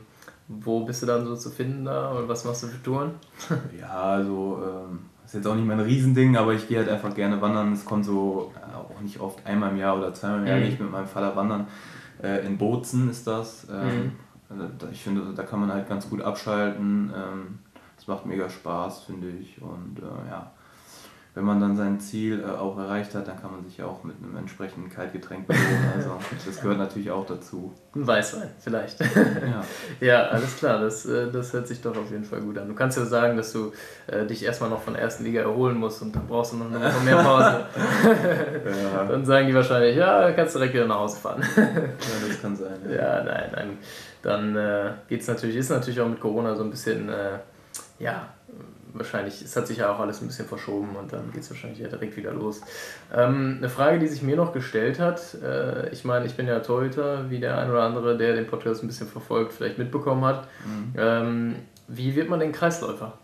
wo 0.48 0.84
bist 0.84 1.02
du 1.02 1.06
dann 1.06 1.26
so 1.26 1.36
zu 1.36 1.50
finden 1.50 1.84
da 1.84 2.10
und 2.10 2.28
was 2.28 2.44
machst 2.44 2.62
du 2.62 2.66
für 2.68 2.82
Touren? 2.82 3.12
ja, 3.78 3.92
also 3.92 4.62
ähm, 4.62 5.00
ist 5.24 5.34
jetzt 5.34 5.46
auch 5.46 5.54
nicht 5.54 5.66
mein 5.66 5.80
Riesending, 5.80 6.36
aber 6.36 6.52
ich 6.52 6.68
gehe 6.68 6.78
halt 6.78 6.88
einfach 6.88 7.14
gerne 7.14 7.40
wandern. 7.40 7.72
Es 7.72 7.84
kommt 7.84 8.04
so 8.04 8.52
äh, 8.56 8.76
auch 8.76 9.00
nicht 9.00 9.20
oft 9.20 9.44
einmal 9.46 9.70
im 9.70 9.78
Jahr 9.78 9.96
oder 9.96 10.12
zweimal 10.12 10.40
im 10.40 10.46
Jahr 10.46 10.56
mhm. 10.56 10.62
gehe 10.62 10.72
ich 10.72 10.80
mit 10.80 10.90
meinem 10.90 11.06
Vater 11.06 11.34
wandern. 11.36 11.66
Äh, 12.22 12.46
in 12.46 12.58
Bozen 12.58 13.10
ist 13.10 13.26
das. 13.26 13.66
Ähm, 13.70 13.86
mhm. 13.86 14.12
Also 14.50 14.64
ich 14.92 15.02
finde, 15.02 15.22
da 15.34 15.42
kann 15.42 15.60
man 15.60 15.72
halt 15.72 15.88
ganz 15.88 16.08
gut 16.08 16.20
abschalten. 16.20 17.12
Ähm, 17.14 17.58
es 18.04 18.08
macht 18.08 18.26
mega 18.26 18.50
Spaß, 18.50 19.04
finde 19.04 19.30
ich. 19.30 19.62
Und 19.62 19.98
äh, 19.98 20.28
ja, 20.28 20.52
wenn 21.32 21.44
man 21.44 21.58
dann 21.58 21.74
sein 21.74 21.98
Ziel 21.98 22.44
äh, 22.46 22.50
auch 22.50 22.76
erreicht 22.76 23.14
hat, 23.14 23.26
dann 23.26 23.40
kann 23.40 23.50
man 23.50 23.64
sich 23.64 23.78
ja 23.78 23.86
auch 23.86 24.04
mit 24.04 24.16
einem 24.22 24.36
entsprechenden 24.36 24.90
Kaltgetränk 24.90 25.46
belohnen. 25.46 25.64
Also 25.96 26.18
das 26.44 26.60
gehört 26.60 26.76
natürlich 26.76 27.10
auch 27.10 27.24
dazu. 27.24 27.72
Ein 27.94 28.06
Weißwein, 28.06 28.50
vielleicht. 28.58 29.00
Ja, 29.00 29.64
ja 30.06 30.22
alles 30.24 30.54
klar, 30.58 30.82
das, 30.82 31.06
äh, 31.06 31.32
das 31.32 31.54
hört 31.54 31.66
sich 31.66 31.80
doch 31.80 31.96
auf 31.96 32.10
jeden 32.10 32.24
Fall 32.24 32.42
gut 32.42 32.58
an. 32.58 32.68
Du 32.68 32.74
kannst 32.74 32.98
ja 32.98 33.06
sagen, 33.06 33.38
dass 33.38 33.54
du 33.54 33.72
äh, 34.06 34.26
dich 34.26 34.44
erstmal 34.44 34.68
noch 34.68 34.82
von 34.82 34.92
der 34.92 35.02
ersten 35.02 35.24
Liga 35.24 35.40
erholen 35.40 35.78
musst 35.78 36.02
und 36.02 36.14
dann 36.14 36.26
brauchst 36.26 36.52
du 36.52 36.58
noch 36.58 36.66
eine 36.66 36.78
Woche 36.78 37.04
mehr 37.06 37.16
Pause. 37.16 37.64
ja. 38.92 39.04
Dann 39.06 39.24
sagen 39.24 39.46
die 39.46 39.54
wahrscheinlich, 39.54 39.96
ja, 39.96 40.30
kannst 40.32 40.54
du 40.54 40.58
direkt 40.58 40.74
wieder 40.74 40.86
nach 40.86 40.98
Hause 40.98 41.16
fahren. 41.16 41.42
ja, 41.56 42.28
das 42.28 42.42
kann 42.42 42.54
sein. 42.54 42.76
Ja, 42.86 42.96
ja 42.96 43.24
nein, 43.24 43.50
nein. 43.50 43.78
Dann 44.20 44.56
äh, 44.56 44.90
es 45.08 45.26
natürlich, 45.26 45.56
ist 45.56 45.70
natürlich 45.70 46.02
auch 46.02 46.08
mit 46.08 46.20
Corona 46.20 46.54
so 46.54 46.64
ein 46.64 46.70
bisschen, 46.70 47.08
äh, 47.08 47.38
ja, 48.04 48.28
wahrscheinlich, 48.92 49.40
es 49.40 49.56
hat 49.56 49.66
sich 49.66 49.78
ja 49.78 49.90
auch 49.90 49.98
alles 49.98 50.20
ein 50.20 50.26
bisschen 50.26 50.46
verschoben 50.46 50.94
und 50.94 51.12
dann 51.12 51.32
geht 51.32 51.42
es 51.42 51.50
wahrscheinlich 51.50 51.80
ja 51.80 51.88
direkt 51.88 52.16
wieder 52.18 52.32
los. 52.34 52.60
Ähm, 53.12 53.56
eine 53.58 53.70
Frage, 53.70 53.98
die 53.98 54.06
sich 54.06 54.22
mir 54.22 54.36
noch 54.36 54.52
gestellt 54.52 55.00
hat, 55.00 55.34
äh, 55.42 55.88
ich 55.88 56.04
meine, 56.04 56.26
ich 56.26 56.34
bin 56.34 56.46
ja 56.46 56.60
Torhüter, 56.60 57.30
wie 57.30 57.40
der 57.40 57.58
ein 57.58 57.70
oder 57.70 57.82
andere, 57.82 58.18
der 58.18 58.34
den 58.34 58.46
Podcast 58.46 58.84
ein 58.84 58.88
bisschen 58.88 59.08
verfolgt, 59.08 59.54
vielleicht 59.54 59.78
mitbekommen 59.78 60.22
hat. 60.24 60.46
Mhm. 60.66 60.92
Ähm, 60.98 61.54
wie 61.88 62.14
wird 62.14 62.28
man 62.28 62.40
denn 62.40 62.52
Kreisläufer? 62.52 63.14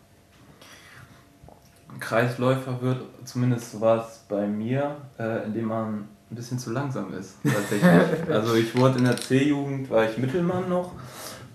Kreisläufer 2.00 2.80
wird, 2.80 3.02
zumindest 3.24 3.80
war 3.82 4.06
es 4.06 4.24
bei 4.30 4.46
mir, 4.46 4.96
äh, 5.18 5.44
indem 5.44 5.66
man 5.66 6.08
ein 6.30 6.36
bisschen 6.36 6.58
zu 6.58 6.72
langsam 6.72 7.12
ist, 7.12 7.36
tatsächlich. 7.44 8.30
also 8.30 8.54
ich 8.54 8.74
wurde 8.74 8.98
in 8.98 9.04
der 9.04 9.18
C-Jugend, 9.18 9.90
war 9.90 10.08
ich 10.08 10.16
Mittelmann 10.16 10.70
noch 10.70 10.92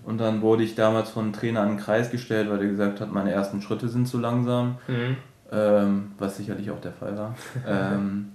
und 0.06 0.18
dann 0.18 0.40
wurde 0.40 0.62
ich 0.62 0.76
damals 0.76 1.10
von 1.10 1.24
einem 1.24 1.32
Trainer 1.32 1.62
an 1.62 1.70
den 1.70 1.78
Kreis 1.78 2.10
gestellt, 2.10 2.48
weil 2.48 2.60
er 2.60 2.68
gesagt 2.68 3.00
hat, 3.00 3.12
meine 3.12 3.32
ersten 3.32 3.60
Schritte 3.60 3.88
sind 3.88 4.06
zu 4.06 4.18
langsam. 4.18 4.76
Mhm. 4.86 5.16
Ähm, 5.52 6.12
was 6.18 6.36
sicherlich 6.36 6.70
auch 6.70 6.80
der 6.80 6.92
Fall 6.92 7.16
war. 7.16 7.34
ähm, 7.68 8.32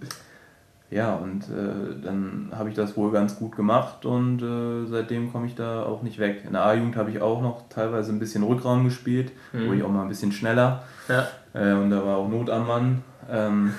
ja, 0.90 1.16
und 1.16 1.44
äh, 1.44 2.02
dann 2.04 2.52
habe 2.54 2.70
ich 2.70 2.76
das 2.76 2.96
wohl 2.98 3.12
ganz 3.12 3.38
gut 3.38 3.56
gemacht 3.56 4.06
und 4.06 4.42
äh, 4.42 4.86
seitdem 4.86 5.32
komme 5.32 5.48
ich 5.48 5.56
da 5.56 5.84
auch 5.84 6.04
nicht 6.04 6.20
weg. 6.20 6.44
In 6.46 6.54
der 6.54 6.66
A-Jugend 6.66 6.98
habe 6.98 7.10
ich 7.12 7.22
auch 7.22 7.42
noch 7.42 7.70
teilweise 7.70 8.12
ein 8.12 8.20
bisschen 8.20 8.44
Rückraum 8.44 8.84
gespielt, 8.84 9.32
mhm. 9.54 9.70
wo 9.70 9.74
ich 9.74 9.84
auch 9.84 9.90
mal 9.90 10.04
ein 10.04 10.10
bisschen 10.10 10.34
schneller. 10.34 10.84
Ja. 11.08 11.28
Äh, 11.54 11.74
und 11.74 11.90
da 11.90 12.06
war 12.06 12.18
auch 12.18 12.28
Not 12.28 12.50
am 12.50 12.68
Mann. 12.68 13.04
Ähm, 13.30 13.74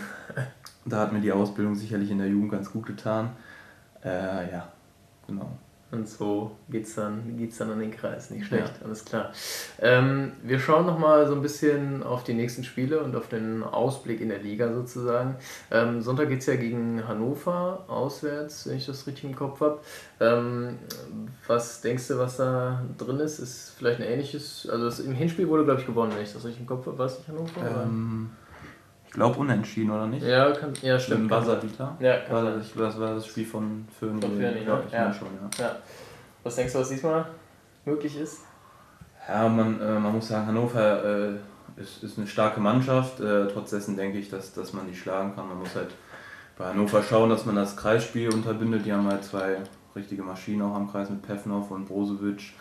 da 0.87 1.01
hat 1.01 1.13
mir 1.13 1.21
die 1.21 1.33
Ausbildung 1.33 1.75
sicherlich 1.75 2.11
in 2.11 2.19
der 2.19 2.29
Jugend 2.29 2.53
ganz 2.53 2.71
gut 2.71 2.87
getan. 2.87 3.31
Äh, 4.03 4.51
ja, 4.51 4.69
genau. 5.27 5.59
Und 5.93 6.09
so 6.09 6.53
geht 6.71 6.87
es 6.87 6.95
dann, 6.95 7.37
geht's 7.37 7.59
dann 7.59 7.71
an 7.71 7.79
den 7.79 7.91
Kreis. 7.91 8.31
Nicht 8.31 8.47
schlecht, 8.47 8.79
ja. 8.81 8.87
alles 8.87 9.05
klar. 9.05 9.31
Ähm, 9.79 10.33
wir 10.43 10.59
schauen 10.59 10.87
nochmal 10.87 11.27
so 11.27 11.35
ein 11.35 11.43
bisschen 11.43 12.03
auf 12.03 12.25
die 12.25 12.33
nächsten 12.33 12.65
Spiele 12.65 13.01
und 13.01 13.15
auf 13.15 13.29
den 13.29 13.63
Ausblick 13.63 14.23
in 14.23 14.31
der 14.31 14.39
Liga 14.39 14.73
sozusagen. 14.73 15.37
Ähm, 15.71 16.01
Sonntag 16.01 16.31
geht 16.31 16.41
es 16.41 16.47
ja 16.47 16.57
gegen 16.57 17.07
Hannover 17.07 17.85
auswärts, 17.89 18.67
wenn 18.67 18.79
ich 18.79 18.87
das 18.87 19.07
richtig 19.07 19.25
im 19.25 19.37
Kopf 19.37 19.61
habe. 19.61 19.81
Ähm, 20.19 20.79
was 21.47 21.83
denkst 21.83 22.09
du, 22.09 22.19
was 22.19 22.39
da 22.39 22.83
drin 22.97 23.21
ist? 23.21 23.39
Ist 23.39 23.75
vielleicht 23.77 24.01
ein 24.01 24.07
ähnliches, 24.07 24.67
also 24.71 24.87
das, 24.87 24.99
im 24.99 25.13
Hinspiel 25.13 25.47
wurde, 25.47 25.67
glaube 25.67 25.83
ich, 25.83 25.87
gewonnen, 25.87 26.13
wenn 26.17 26.23
ich 26.23 26.33
das 26.33 26.43
richtig 26.43 26.63
im 26.63 26.67
Kopf 26.67 26.87
habe. 26.87 26.97
War 26.97 27.07
es 27.07 27.19
nicht 27.19 27.29
Hannover? 27.29 27.61
Ich 29.13 29.17
glaube 29.17 29.41
unentschieden, 29.41 29.91
oder 29.91 30.07
nicht? 30.07 30.25
Ja, 30.25 30.53
kann, 30.53 30.73
ja 30.81 30.99
stimmt. 30.99 31.29
Buzzer-Beater. 31.29 31.99
Ja, 32.01 32.15
war 32.31 32.45
das, 32.45 32.73
das 32.75 32.99
war 32.99 33.15
das 33.15 33.27
Spiel 33.27 33.45
von 33.45 33.87
Föhn. 33.99 34.19
Von 34.19 34.31
Föhn, 34.39 34.41
ja, 34.67 34.81
ich 34.87 34.93
ja. 34.93 35.13
schon, 35.13 35.29
ja. 35.35 35.65
ja. 35.65 35.77
Was 36.43 36.57
denkst 36.57 36.73
du, 36.73 36.79
was 36.79 36.89
diesmal 36.89 37.27
möglich 37.85 38.19
ist? 38.19 38.41
Ja, 39.29 39.47
man, 39.51 39.79
äh, 39.83 39.99
man 39.99 40.15
muss 40.15 40.29
sagen, 40.29 40.47
Hannover 40.47 41.05
äh, 41.05 41.33
ist, 41.77 42.03
ist 42.03 42.17
eine 42.17 42.27
starke 42.27 42.59
Mannschaft. 42.59 43.21
Äh, 43.21 43.49
trotz 43.49 43.69
dessen 43.69 43.99
denke 43.99 44.17
ich, 44.17 44.31
dass, 44.31 44.55
dass 44.55 44.73
man 44.73 44.87
die 44.89 44.97
schlagen 44.97 45.37
kann. 45.37 45.47
Man 45.47 45.59
muss 45.59 45.75
halt 45.75 45.91
bei 46.57 46.69
Hannover 46.69 47.03
schauen, 47.03 47.29
dass 47.29 47.45
man 47.45 47.55
das 47.55 47.77
Kreisspiel 47.77 48.33
unterbindet. 48.33 48.87
Die 48.87 48.95
haben 48.95 49.07
halt 49.07 49.25
zwei 49.25 49.59
richtige 49.95 50.23
Maschinen 50.23 50.63
auch 50.63 50.75
am 50.75 50.91
Kreis 50.91 51.11
mit 51.11 51.21
Pefnov 51.21 51.71
und 51.71 51.85
Brozovic. 51.85 52.55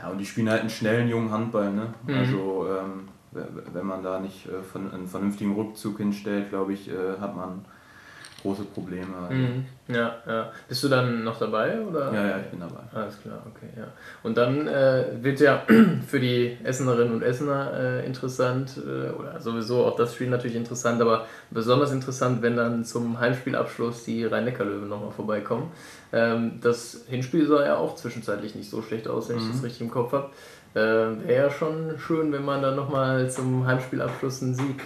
Ja, 0.00 0.10
und 0.10 0.18
die 0.18 0.26
spielen 0.26 0.48
halt 0.48 0.60
einen 0.60 0.70
schnellen 0.70 1.08
jungen 1.08 1.32
Handball. 1.32 1.72
Ne? 1.72 1.92
Mhm. 2.06 2.14
Also 2.14 2.68
ähm, 2.68 3.08
wenn 3.32 3.86
man 3.86 4.02
da 4.02 4.20
nicht 4.20 4.46
äh, 4.46 4.78
einen 4.78 5.06
vernünftigen 5.06 5.54
Rückzug 5.54 5.98
hinstellt, 5.98 6.50
glaube 6.50 6.72
ich, 6.72 6.88
äh, 6.88 7.18
hat 7.20 7.36
man 7.36 7.64
große 8.42 8.64
Probleme. 8.64 9.16
Also. 9.16 9.34
Mhm. 9.34 9.66
Ja, 9.88 10.16
ja. 10.26 10.52
Bist 10.68 10.84
du 10.84 10.88
dann 10.88 11.24
noch 11.24 11.38
dabei? 11.38 11.80
Oder? 11.80 12.12
Ja, 12.12 12.26
ja, 12.28 12.38
ich 12.38 12.46
bin 12.46 12.60
dabei. 12.60 12.80
Alles 12.92 13.20
klar, 13.20 13.42
okay, 13.46 13.68
ja. 13.76 13.88
Und 14.22 14.36
dann 14.36 14.68
äh, 14.68 15.06
wird 15.20 15.40
ja 15.40 15.62
für 16.06 16.20
die 16.20 16.56
Essenerinnen 16.62 17.14
und 17.14 17.22
Essener 17.22 17.72
äh, 17.74 18.06
interessant, 18.06 18.76
äh, 18.76 19.10
oder 19.10 19.40
sowieso 19.40 19.84
auch 19.84 19.96
das 19.96 20.14
Spiel 20.14 20.28
natürlich 20.28 20.56
interessant, 20.56 21.00
aber 21.00 21.26
besonders 21.50 21.90
interessant, 21.90 22.42
wenn 22.42 22.56
dann 22.56 22.84
zum 22.84 23.18
Heimspielabschluss 23.18 24.04
die 24.04 24.24
Rhein-Neckar-Löwen 24.24 24.88
nochmal 24.88 25.10
vorbeikommen. 25.10 25.72
Ähm, 26.12 26.60
das 26.62 27.04
Hinspiel 27.08 27.46
sah 27.46 27.64
ja 27.64 27.76
auch 27.76 27.96
zwischenzeitlich 27.96 28.54
nicht 28.54 28.70
so 28.70 28.82
schlecht 28.82 29.08
aus, 29.08 29.28
wenn 29.28 29.36
mhm. 29.36 29.42
ich 29.42 29.48
das 29.52 29.62
richtig 29.64 29.80
im 29.80 29.90
Kopf 29.90 30.12
habe. 30.12 30.30
Äh, 30.78 31.26
Wäre 31.26 31.46
ja 31.46 31.50
schon 31.50 31.98
schön, 31.98 32.30
wenn 32.32 32.44
man 32.44 32.62
dann 32.62 32.76
nochmal 32.76 33.28
zum 33.30 33.66
Heimspielabschluss 33.66 34.42
einen 34.42 34.54
Sieg 34.54 34.82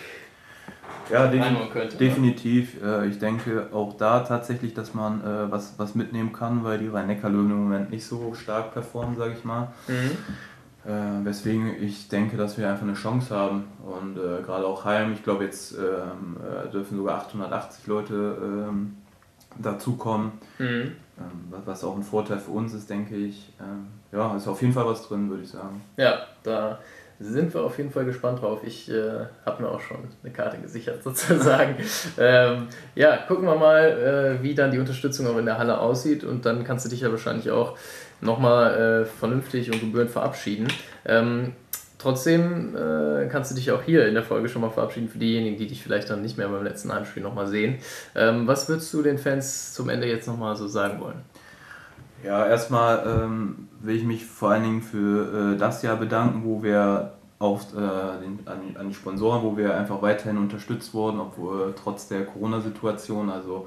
ja, 1.11 1.27
de 1.27 1.41
könnte, 1.71 1.97
definitiv. 1.97 2.83
Äh, 2.83 3.09
ich 3.09 3.19
denke 3.19 3.67
auch 3.73 3.97
da 3.97 4.21
tatsächlich, 4.21 4.73
dass 4.73 4.95
man 4.95 5.21
äh, 5.21 5.51
was, 5.51 5.75
was 5.77 5.95
mitnehmen 5.95 6.33
kann, 6.33 6.65
weil 6.65 6.79
die 6.79 6.89
Rhein-Neckar-Löwen 6.89 7.51
im 7.51 7.65
Moment 7.65 7.91
nicht 7.91 8.07
so 8.07 8.33
stark 8.35 8.73
performen, 8.73 9.17
sage 9.17 9.35
ich 9.37 9.45
mal. 9.45 9.69
Mhm. 9.89 10.91
Äh, 10.91 11.25
weswegen 11.25 11.83
ich 11.83 12.09
denke, 12.09 12.37
dass 12.37 12.57
wir 12.57 12.69
einfach 12.69 12.85
eine 12.85 12.95
Chance 12.95 13.35
haben. 13.35 13.65
Und 13.85 14.17
äh, 14.17 14.43
gerade 14.43 14.67
auch 14.67 14.85
Heim, 14.85 15.13
ich 15.13 15.23
glaube, 15.23 15.45
jetzt 15.45 15.75
ähm, 15.75 16.37
äh, 16.41 16.71
dürfen 16.71 16.97
sogar 16.97 17.19
880 17.19 17.87
Leute 17.87 18.39
ähm, 18.43 18.97
dazukommen. 19.59 20.33
Mhm. 20.59 20.65
Ähm, 21.19 21.63
was 21.65 21.85
auch 21.85 21.97
ein 21.97 22.03
Vorteil 22.03 22.39
für 22.39 22.53
uns 22.53 22.73
ist, 22.73 22.89
denke 22.89 23.17
ich. 23.17 23.53
Ja, 24.12 24.37
ist 24.37 24.46
auf 24.46 24.61
jeden 24.61 24.75
Fall 24.75 24.87
was 24.87 25.09
drin, 25.09 25.31
würde 25.31 25.42
ich 25.42 25.51
sagen. 25.51 25.83
Ja, 25.96 26.27
da 26.42 26.79
sind 27.18 27.55
wir 27.55 27.62
auf 27.62 27.79
jeden 27.79 27.90
Fall 27.90 28.05
gespannt 28.05 28.42
drauf. 28.42 28.61
Ich 28.64 28.90
äh, 28.90 29.27
habe 29.46 29.62
mir 29.62 29.68
auch 29.70 29.81
schon 29.81 29.98
eine 30.22 30.33
Karte 30.33 30.59
gesichert 30.59 31.03
sozusagen. 31.05 31.77
ähm, 32.18 32.68
ja, 32.94 33.16
gucken 33.16 33.44
wir 33.44 33.57
mal, 33.57 34.38
äh, 34.40 34.42
wie 34.42 34.55
dann 34.55 34.70
die 34.70 34.79
Unterstützung 34.79 35.27
auch 35.27 35.38
in 35.38 35.46
der 35.46 35.59
Halle 35.59 35.79
aussieht 35.79 36.25
und 36.25 36.44
dann 36.44 36.64
kannst 36.64 36.85
du 36.85 36.90
dich 36.90 37.01
ja 37.01 37.11
wahrscheinlich 37.11 37.51
auch 37.51 37.77
nochmal 38.20 39.03
äh, 39.03 39.05
vernünftig 39.07 39.72
und 39.72 39.81
gebührend 39.81 40.11
verabschieden. 40.11 40.68
Ähm, 41.05 41.53
trotzdem 41.98 42.77
äh, 42.77 43.29
kannst 43.29 43.51
du 43.51 43.55
dich 43.55 43.70
auch 43.72 43.83
hier 43.83 44.07
in 44.07 44.14
der 44.14 44.22
Folge 44.22 44.48
schon 44.48 44.62
mal 44.62 44.70
verabschieden 44.70 45.09
für 45.09 45.18
diejenigen, 45.18 45.57
die 45.57 45.66
dich 45.66 45.83
vielleicht 45.83 46.11
dann 46.11 46.22
nicht 46.22 46.38
mehr 46.38 46.48
beim 46.48 46.64
letzten 46.64 46.92
Heimspiel 46.92 47.22
nochmal 47.22 47.46
sehen. 47.46 47.79
Ähm, 48.14 48.46
was 48.46 48.68
würdest 48.68 48.92
du 48.94 49.03
den 49.03 49.18
Fans 49.18 49.75
zum 49.75 49.88
Ende 49.88 50.07
jetzt 50.07 50.27
nochmal 50.27 50.57
so 50.57 50.68
sagen 50.68 51.01
wollen? 51.01 51.22
Ja, 52.23 52.47
erstmal 52.47 53.05
ähm, 53.07 53.69
will 53.81 53.97
ich 53.97 54.05
mich 54.05 54.25
vor 54.25 54.51
allen 54.51 54.63
Dingen 54.63 54.83
für 54.83 55.55
äh, 55.55 55.59
das 55.59 55.83
Jahr 55.83 55.97
bedanken, 55.97 56.43
wo 56.45 56.63
wir 56.63 57.15
auch 57.41 57.61
äh, 57.75 57.81
an, 57.81 58.77
an, 58.79 58.89
die 58.89 58.95
Sponsoren, 58.95 59.43
wo 59.43 59.57
wir 59.57 59.77
einfach 59.77 60.01
weiterhin 60.03 60.39
unterstützt 60.39 60.95
wurden, 60.95 61.19
obwohl 61.19 61.75
trotz 61.83 62.07
der 62.07 62.25
Corona-Situation. 62.25 63.29
Also 63.29 63.67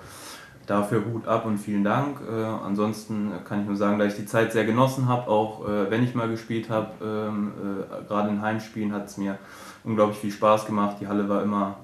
dafür 0.67 1.03
Hut 1.05 1.27
ab 1.27 1.45
und 1.45 1.57
vielen 1.57 1.83
Dank. 1.83 2.21
Äh, 2.21 2.43
ansonsten 2.43 3.31
kann 3.43 3.61
ich 3.61 3.67
nur 3.67 3.75
sagen, 3.75 3.99
dass 3.99 4.13
ich 4.13 4.19
die 4.19 4.25
Zeit 4.25 4.53
sehr 4.53 4.65
genossen 4.65 5.09
habe, 5.09 5.29
auch 5.29 5.67
äh, 5.67 5.91
wenn 5.91 6.03
ich 6.03 6.15
mal 6.15 6.29
gespielt 6.29 6.69
habe. 6.69 6.91
Ähm, 7.03 7.51
äh, 7.61 8.07
gerade 8.07 8.29
in 8.29 8.41
Heimspielen 8.41 8.93
hat 8.93 9.07
es 9.07 9.17
mir 9.17 9.37
unglaublich 9.83 10.19
viel 10.19 10.31
Spaß 10.31 10.65
gemacht. 10.65 10.97
Die 11.01 11.07
Halle 11.09 11.27
war 11.27 11.43
immer, 11.43 11.75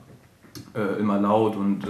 äh, 0.73 0.99
immer 0.99 1.19
laut 1.19 1.57
und 1.57 1.85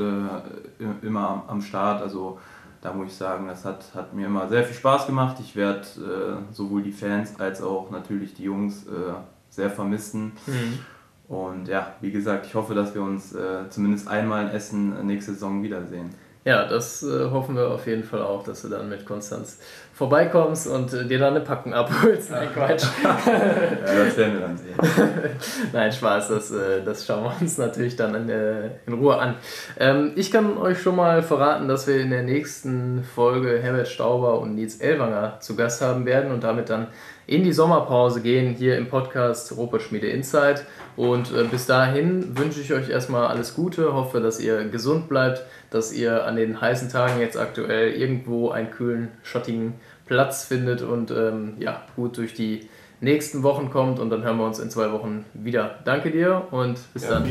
immer 1.04 1.30
am, 1.30 1.44
am 1.48 1.62
Start. 1.62 2.02
Also 2.02 2.40
da 2.82 2.92
muss 2.92 3.08
ich 3.08 3.16
sagen, 3.16 3.48
das 3.48 3.64
hat, 3.64 3.86
hat 3.96 4.14
mir 4.14 4.26
immer 4.26 4.50
sehr 4.50 4.64
viel 4.64 4.76
Spaß 4.76 5.06
gemacht. 5.06 5.38
Ich 5.40 5.56
werde 5.56 5.82
äh, 5.82 6.54
sowohl 6.54 6.82
die 6.82 6.92
Fans 6.92 7.40
als 7.40 7.62
auch 7.62 7.92
natürlich 7.92 8.34
die 8.34 8.44
Jungs 8.44 8.88
äh, 8.88 9.14
sehr 9.50 9.70
vermissen. 9.70 10.34
Mhm. 10.48 10.80
Und 11.28 11.68
ja, 11.68 11.96
wie 12.02 12.12
gesagt, 12.12 12.46
ich 12.48 12.56
hoffe, 12.56 12.74
dass 12.74 12.94
wir 12.94 13.04
uns 13.04 13.34
äh, 13.34 13.70
zumindest 13.70 14.08
einmal 14.08 14.48
in 14.48 14.50
Essen 14.50 15.06
nächste 15.06 15.34
Saison 15.34 15.64
wiedersehen. 15.64 16.10
Ja, 16.44 16.66
das 16.66 17.04
äh, 17.04 17.30
hoffen 17.30 17.56
wir 17.56 17.68
auf 17.68 17.86
jeden 17.86 18.04
Fall 18.04 18.24
auch, 18.24 18.44
dass 18.44 18.64
du 18.64 18.70
dann 18.70 18.90
mit 18.90 19.06
Konstanz 19.06 19.60
vorbeikommst 19.94 20.68
und 20.68 20.92
äh, 20.92 21.06
dir 21.06 21.20
dann 21.20 21.36
eine 21.36 21.46
Packung 21.46 21.76
abholst. 21.76 22.32
Nein, 22.32 22.50
Quatsch. 22.52 22.84
ja, 23.04 24.06
das 24.06 24.18
werden 24.18 24.34
wir 24.34 24.40
dann 24.40 24.58
sehen. 24.58 24.74
Nein, 25.74 25.92
Spaß, 25.92 26.30
das, 26.30 26.50
äh, 26.50 26.84
das 26.84 27.06
schauen 27.06 27.26
wir 27.26 27.36
uns 27.40 27.60
natürlich 27.60 27.96
dann 27.96 28.16
in, 28.16 28.30
äh, 28.30 28.72
in 28.88 28.94
Ruhe 28.94 29.20
an. 29.20 29.36
Ähm, 29.80 30.14
ich 30.16 30.32
kann 30.32 30.58
euch 30.58 30.82
schon 30.82 30.96
mal 30.96 31.22
verraten, 31.22 31.68
dass 31.68 31.86
wir 31.86 31.98
in 32.00 32.10
der 32.10 32.24
nächsten 32.24 33.04
Folge 33.04 33.60
Herbert 33.62 33.88
Stauber 33.88 34.40
und 34.40 34.56
Nils 34.56 34.78
Elwanger 34.78 35.40
zu 35.42 35.56
Gast 35.56 35.84
haben 35.84 36.08
werden 36.08 36.32
und 36.32 36.44
damit 36.44 36.72
dann 36.72 36.88
in 37.28 37.44
die 37.44 37.54
Sommerpause 37.54 38.22
gehen 38.22 38.56
hier 38.56 38.78
im 38.78 38.90
Podcast 38.90 39.56
Robert 39.56 39.84
Schmiede 39.84 40.08
Insight. 40.08 40.66
Und 40.96 41.34
äh, 41.34 41.44
bis 41.46 41.66
dahin 41.66 42.38
wünsche 42.38 42.62
ich 42.62 42.74
euch 42.74 42.90
erstmal 42.90 43.28
alles 43.28 43.56
Gute, 43.56 43.94
hoffe, 43.94 44.20
dass 44.20 44.40
ihr 44.40 44.66
gesund 44.66 45.10
bleibt, 45.10 45.44
dass 45.70 45.94
ihr 45.94 46.26
an 46.26 46.36
den 46.36 46.60
heißen 46.60 46.90
Tagen 46.90 47.20
jetzt 47.20 47.38
aktuell 47.38 47.94
irgendwo 47.94 48.50
einen 48.50 48.72
kühlen, 48.72 49.10
schattigen 49.24 49.74
Platz 50.06 50.44
findet 50.44 50.82
und 50.82 51.12
ähm, 51.12 51.54
ja, 51.60 51.84
gut 51.96 52.18
durch 52.18 52.34
die 52.34 52.68
nächsten 53.00 53.44
Wochen 53.44 53.70
kommt 53.70 54.00
und 54.00 54.10
dann 54.10 54.24
hören 54.24 54.38
wir 54.38 54.46
uns 54.46 54.60
in 54.60 54.70
zwei 54.70 54.92
Wochen 54.92 55.26
wieder. 55.34 55.80
Danke 55.86 56.12
dir 56.12 56.48
und 56.52 56.78
bis 56.94 57.04
ja, 57.04 57.12
dann. 57.12 57.26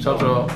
Ciao, 0.00 0.16
ciao. 0.16 0.46